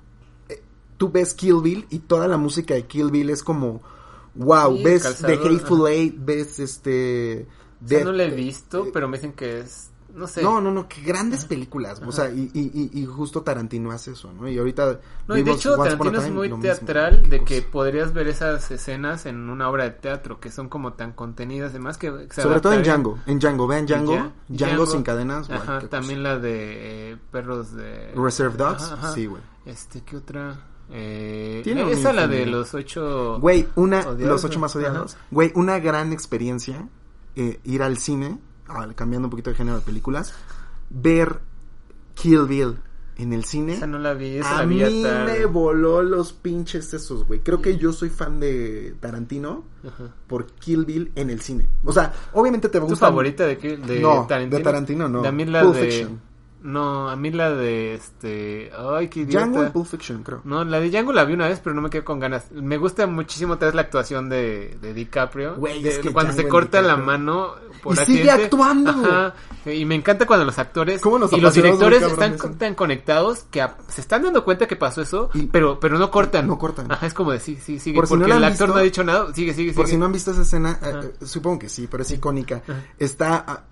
[0.98, 3.82] tú ves Kill Bill y toda la música de Kill Bill es como,
[4.36, 5.92] wow, Sí, ves calzador, The Hateful ajá.
[5.92, 7.48] Eight, ves este...
[7.84, 10.42] O sea, no la he visto, eh, pero me dicen que es, no sé.
[10.42, 12.02] No, no, no, qué grandes películas.
[12.06, 14.50] O sea, y, y, y, justo Tarantino hace eso, ¿no?
[14.50, 15.00] Y ahorita.
[15.28, 16.64] No, y de hecho Once Tarantino es muy mismo.
[16.64, 20.94] teatral de que podrías ver esas escenas en una obra de teatro que son como
[20.94, 22.82] tan contenidas además que se Sobre todo en.
[22.82, 23.20] Django.
[23.28, 24.32] En Django, vean Django.
[24.48, 25.50] Django, sin cadenas.
[25.52, 28.12] Ajá, también la de eh, perros de.
[28.16, 28.92] Reserve Dogs.
[28.92, 29.14] Ajá.
[29.14, 29.42] Sí, güey.
[29.66, 30.58] Este, ¿qué otra?
[30.92, 33.40] Eh, Tiene esa la de los ocho.
[33.40, 35.16] Güey, una, Odiados, los ocho más odiados.
[35.16, 35.24] Ajá.
[35.32, 36.88] Güey, una gran experiencia,
[37.36, 40.34] eh, ir al cine, ah, cambiando un poquito de género de películas,
[40.90, 41.40] ver
[42.14, 42.78] Kill Bill
[43.18, 43.74] en el cine.
[43.74, 47.40] Esa no la vi, esa a la vi mí me voló los pinches esos, güey.
[47.42, 50.14] Creo que yo soy fan de Tarantino Ajá.
[50.28, 51.68] por Kill Bill en el cine.
[51.84, 53.08] O sea, obviamente te ¿Tu gusta.
[53.08, 53.56] favorita de?
[53.56, 54.58] De No, Tarantino.
[54.58, 55.32] de Tarantino no.
[55.32, 55.82] Mí la Pulp de.
[55.92, 56.22] Fiction.
[56.68, 58.72] No, a mí la de este.
[58.78, 59.46] Ay, qué idiota.
[59.46, 60.42] Django y Pulp Fiction, creo.
[60.44, 62.52] No, la de Django la vi una vez, pero no me quedo con ganas.
[62.52, 65.56] Me gusta muchísimo otra vez la actuación de, de DiCaprio.
[65.56, 68.92] Güey, De- es que cuando Django se corta la mano por Y sigue actuando.
[68.92, 69.34] Ajá.
[69.72, 72.50] Y me encanta cuando los actores ¿Cómo nos y los directores están eso?
[72.58, 76.12] tan conectados que a- se están dando cuenta que pasó eso, Y- pero pero no
[76.12, 76.48] cortan.
[76.48, 76.92] No cortan.
[76.92, 77.96] Ajá, es como de sí, sí, sigue.
[77.96, 79.34] Por si no porque la han el actor visto- no ha dicho nada.
[79.34, 79.96] Sigue, sigue, Por sigue.
[79.96, 82.62] si no han visto esa escena, eh, eh, supongo que sí, pero es icónica.
[82.68, 82.84] Ajá.
[83.00, 83.64] Está ah,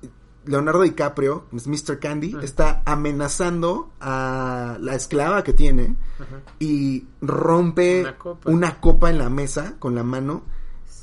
[0.45, 1.99] Leonardo DiCaprio, es Mr.
[1.99, 5.95] Candy, está amenazando a la esclava que tiene
[6.59, 8.49] y rompe Una copa.
[8.49, 10.43] una copa en la mesa con la mano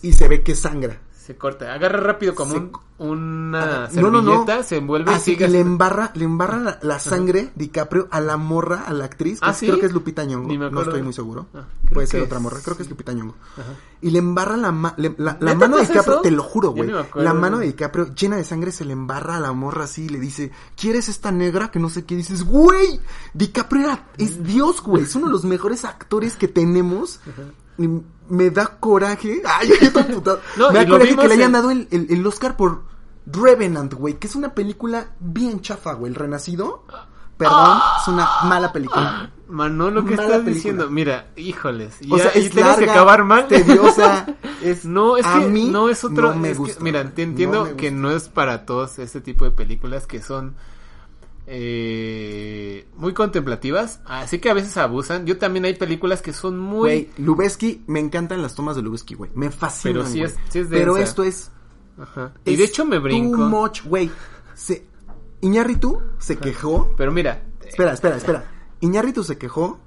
[0.02, 1.00] y se ve que sangra.
[1.24, 1.72] Se corta.
[1.72, 4.30] Agarra rápido como Se- un- una Ah, no, no, no.
[4.30, 8.08] servilleta, se envuelve y Así sigue que le embarra, le embarra la, la sangre DiCaprio
[8.10, 9.66] a la morra, a la actriz, que ¿Ah, es- sí?
[9.66, 11.46] creo que es Lupita Nyong'o, Ni me no estoy muy seguro.
[11.54, 12.90] Ah, Puede ser otra morra, creo que es.
[12.90, 13.34] Lupita Nyong'o.
[13.56, 13.74] Ajá.
[14.00, 16.22] Y le embarra la, le- la, la ¿Neta mano de DiCaprio, eso?
[16.22, 16.90] te lo juro, güey.
[17.14, 17.66] La mano de.
[17.66, 21.08] DiCaprio llena de sangre se le embarra a la morra así y le dice, ¿quieres
[21.08, 21.70] esta negra?
[21.70, 22.14] Que no sé qué.
[22.14, 23.00] Y dices, güey,
[23.34, 25.04] DiCaprio era- es Dios, güey.
[25.04, 27.20] Es uno de los mejores actores que tenemos.
[27.78, 27.88] Y
[28.32, 29.42] me da coraje.
[29.44, 30.40] Ay, yo putado.
[30.56, 32.82] No, me da y coraje que le hayan en- dado el, el- el Oscar por
[33.26, 34.14] Revenant, güey.
[34.18, 36.10] Que es una película bien chafa, güey.
[36.10, 36.84] El Renacido.
[37.36, 39.30] Perdón, es una mala película.
[39.48, 40.54] Manolo, ¿qué Mala estás película.
[40.54, 40.90] diciendo?
[40.90, 41.96] Mira, híjoles.
[42.08, 43.48] O sea, y es que larga, acabar mal.
[43.48, 44.26] tediosa,
[44.62, 46.30] es- no, es a que mí no es otro.
[46.32, 49.20] no me es que, gusta, mira, te entiendo No que no es para todos este
[49.20, 50.54] tipo de películas que son
[51.46, 54.00] eh, muy contemplativas.
[54.04, 55.26] Así que a veces abusan.
[55.26, 56.78] Yo también hay películas que son muy.
[56.80, 59.30] Güey, Lubeski, me encantan las tomas de Lubeski, güey.
[59.34, 61.50] Me fascinan, Pero sí es- sí es Pero esto es...
[61.98, 62.32] Ajá.
[62.44, 63.36] Y es de hecho me brinco.
[63.36, 64.10] Too much, güey.
[64.54, 64.86] Se...
[65.40, 66.94] Iñárritu se quejó...
[66.96, 67.42] Pero mira.
[67.64, 68.44] Espera, espera, espera.
[68.80, 69.80] Iñárritu se quejó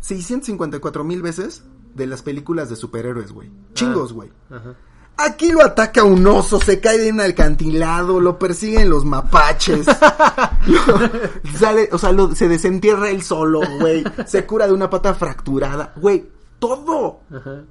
[0.00, 1.64] 654 mil veces
[1.94, 3.50] de las películas de superhéroes, güey.
[3.74, 4.30] Chingos, güey.
[4.50, 4.76] Ajá.
[5.18, 9.84] Aquí lo ataca un oso, se cae de un alcantilado, lo persiguen los mapaches.
[10.66, 14.04] Lo- sale, o sea, lo- se desentierra él solo, güey.
[14.26, 15.92] Se cura de una pata fracturada.
[15.96, 16.24] Güey,
[16.58, 17.20] todo.
[17.34, 17.62] Ajá.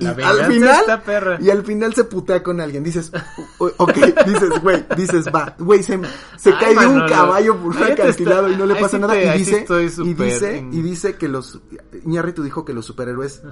[0.00, 1.36] Y La al final, perra.
[1.38, 2.82] y al final se putea con alguien.
[2.82, 3.12] Dices,
[3.58, 3.92] ok,
[4.26, 6.00] dices, güey, dices, va, güey, se,
[6.38, 9.14] se Ay, cae de un caballo por un acantilado y no le pasa nada.
[9.22, 9.66] y dice,
[10.02, 11.60] y dice, en- y dice que los,
[12.06, 13.42] Iñárritu dijo que los superhéroes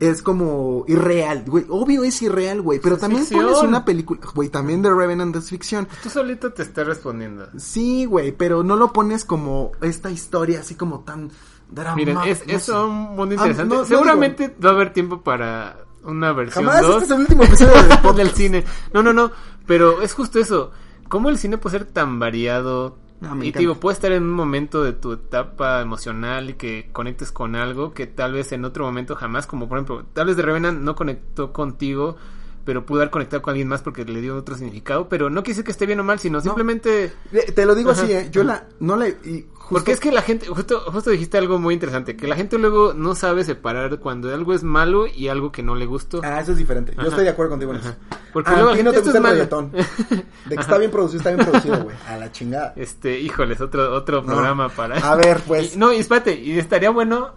[0.00, 1.64] es como irreal, güey.
[1.68, 2.80] Obvio es irreal, güey.
[2.80, 3.44] Pero Es también ficción.
[3.46, 5.86] pones una película, güey, también The Revenant es ficción.
[6.02, 7.48] Tú solito te estás respondiendo.
[7.58, 11.30] Sí, güey, pero no lo pones como esta historia así como tan
[11.70, 11.96] drama.
[11.96, 12.72] Miren, es, no es sé.
[12.72, 13.74] un mundo Ah, interesante.
[13.76, 17.44] no Seguramente va a haber tiempo para una versión Jamás, 2 este es el último
[17.44, 18.64] episodio del del cine.
[18.94, 19.30] No, no, no,
[19.66, 20.70] pero es justo eso.
[21.08, 22.96] ¿Cómo el cine puede ser tan variado?
[23.20, 23.58] No, me y te encanta.
[23.60, 27.92] digo, puede estar en un momento de tu etapa emocional y que conectes con algo
[27.92, 30.94] que tal vez en otro momento jamás, como por ejemplo, tal vez de Revenant no
[30.94, 32.16] conectó contigo,
[32.64, 35.64] pero pudo haber conectado con alguien más porque le dio otro significado, pero no quise
[35.64, 37.12] que esté bien o mal, sino simplemente...
[37.54, 38.02] Te lo digo Ajá.
[38.02, 41.10] así, eh, yo la, no la, y justo- Porque es que la gente, justo, justo
[41.10, 45.06] dijiste algo muy interesante, que la gente luego no sabe separar cuando algo es malo
[45.06, 46.20] y algo que no le gustó.
[46.22, 46.92] Ah, eso es diferente.
[46.94, 47.08] Yo Ajá.
[47.10, 47.94] estoy de acuerdo contigo en eso.
[48.32, 49.68] Porque Ah, luego a ti la no te "Esto gusta el es malo".
[49.70, 50.26] reggaetón.
[50.50, 51.96] De que está bien producido, está bien producido, güey.
[52.08, 52.72] A la chingada.
[52.76, 54.26] Este, híjoles, otro, otro No.
[54.26, 54.98] programa para.
[54.98, 55.74] A ver, pues.
[55.74, 57.34] Y- no, y espérate, y estaría bueno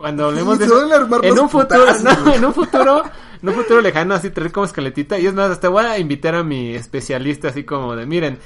[0.00, 0.84] cuando hablemos de se eso.
[1.22, 3.02] En un futuro, no, en un futuro,
[3.42, 5.18] en un futuro lejano, así traer como esqueletita.
[5.18, 8.38] Y es más, hasta voy a invitar a mi especialista, así como de, miren,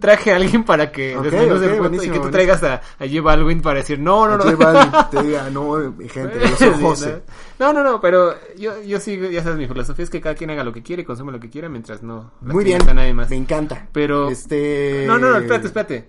[0.00, 2.80] traje a alguien para que Ok, desmenuce ok, el y que tú traigas a, a
[3.06, 4.44] J Balvin para decir, no, no, no.
[4.44, 7.22] J Balvin te diga, no, eh, gente, Sí, José.
[7.58, 10.50] No, no, no, pero yo, yo sí, ya sabes, mi filosofía es que cada quien
[10.50, 12.88] haga lo que quiere, consume lo que quiera, mientras no Muy bien.
[12.88, 13.28] a nadie más.
[13.30, 13.88] Me encanta.
[13.92, 15.04] Pero- Este.
[15.06, 16.08] No, no, no, espérate, espérate.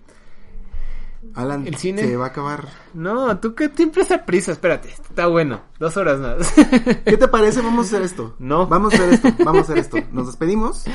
[1.36, 2.02] Alan, El cine.
[2.04, 2.70] se va a acabar.
[2.94, 6.52] No, tú que siempre esa prisa, espérate, está bueno, dos horas más.
[7.06, 7.62] ¿Qué te parece?
[7.62, 8.36] Vamos a hacer esto.
[8.40, 8.68] No.
[8.68, 9.30] Vamos a hacer esto.
[9.44, 9.98] Vamos a hacer esto.
[10.14, 10.86] Nos despedimos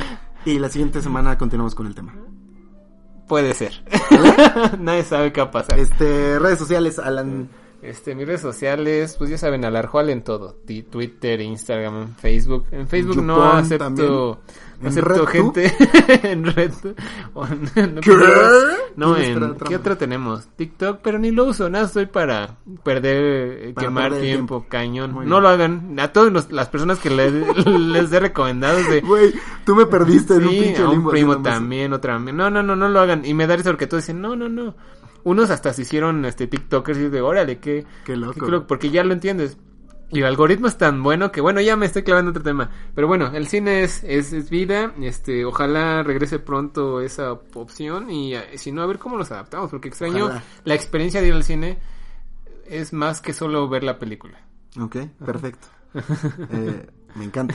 [0.46, 2.14] y la siguiente semana continuamos con el tema.
[3.28, 3.82] Puede ser.
[4.78, 5.78] Nadie sabe qué va a pasar.
[5.78, 7.48] Este, redes sociales, Alan.
[7.84, 10.56] Este, mis redes sociales, pues ya saben, Alarjual en todo.
[10.90, 12.64] Twitter, Instagram, Facebook.
[12.70, 14.40] En Facebook no acepto, no
[14.80, 15.72] ¿En acepto gente.
[16.22, 16.72] en Red.
[17.34, 18.10] o- no, ¿Qué?
[18.96, 20.46] No, en, ¿qué otra tenemos?
[20.56, 24.68] TikTok, pero ni lo uso, nada, estoy para perder, eh, Para quemar perder tiempo, tiempo.
[24.70, 25.12] cañón.
[25.12, 25.42] Muy no bien.
[25.42, 26.00] lo hagan.
[26.00, 27.32] A todas las personas que les,
[27.66, 29.00] les he recomendado de...
[29.02, 29.34] Güey,
[29.66, 31.10] tú me perdiste en un pinche a un limbo.
[31.10, 33.24] primo también, otra No, no, no, no lo hagan.
[33.26, 34.74] Y me da risa porque todos dicen, no, no, no.
[35.24, 38.44] Unos hasta se hicieron este TikTokers y de, órale, qué, Qué loco.
[38.44, 39.56] qué loco", porque ya lo entiendes.
[40.10, 42.70] Y el algoritmo es tan bueno que, bueno, ya me estoy clavando otro tema.
[42.94, 44.92] Pero bueno, el cine es, es, es vida.
[45.00, 48.10] Este, ojalá regrese pronto esa op- opción.
[48.10, 49.70] Y eh, si no, a ver cómo nos adaptamos.
[49.70, 50.42] Porque extraño Ojalá.
[50.64, 51.78] la experiencia de ir al cine.
[52.66, 54.38] Es más que solo ver la película.
[54.80, 55.66] Ok, perfecto.
[56.50, 57.54] Eh, me encanta.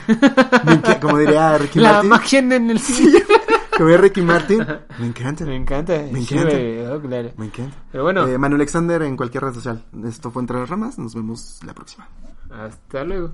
[0.64, 2.08] Me como diría Ricky La Martin.
[2.10, 3.22] magia en el cine.
[3.80, 4.58] Como diría Ricky Martin.
[4.98, 5.46] Me encanta.
[5.46, 6.06] me encanta.
[6.12, 6.54] Me encanta.
[6.92, 7.30] oh, claro.
[7.38, 7.76] Me encanta.
[7.90, 8.28] Pero bueno.
[8.28, 9.82] Eh, Manuel Alexander en cualquier red social.
[10.04, 10.98] Esto fue Entre las Ramas.
[10.98, 12.06] Nos vemos la próxima.
[12.50, 13.32] Hasta luego.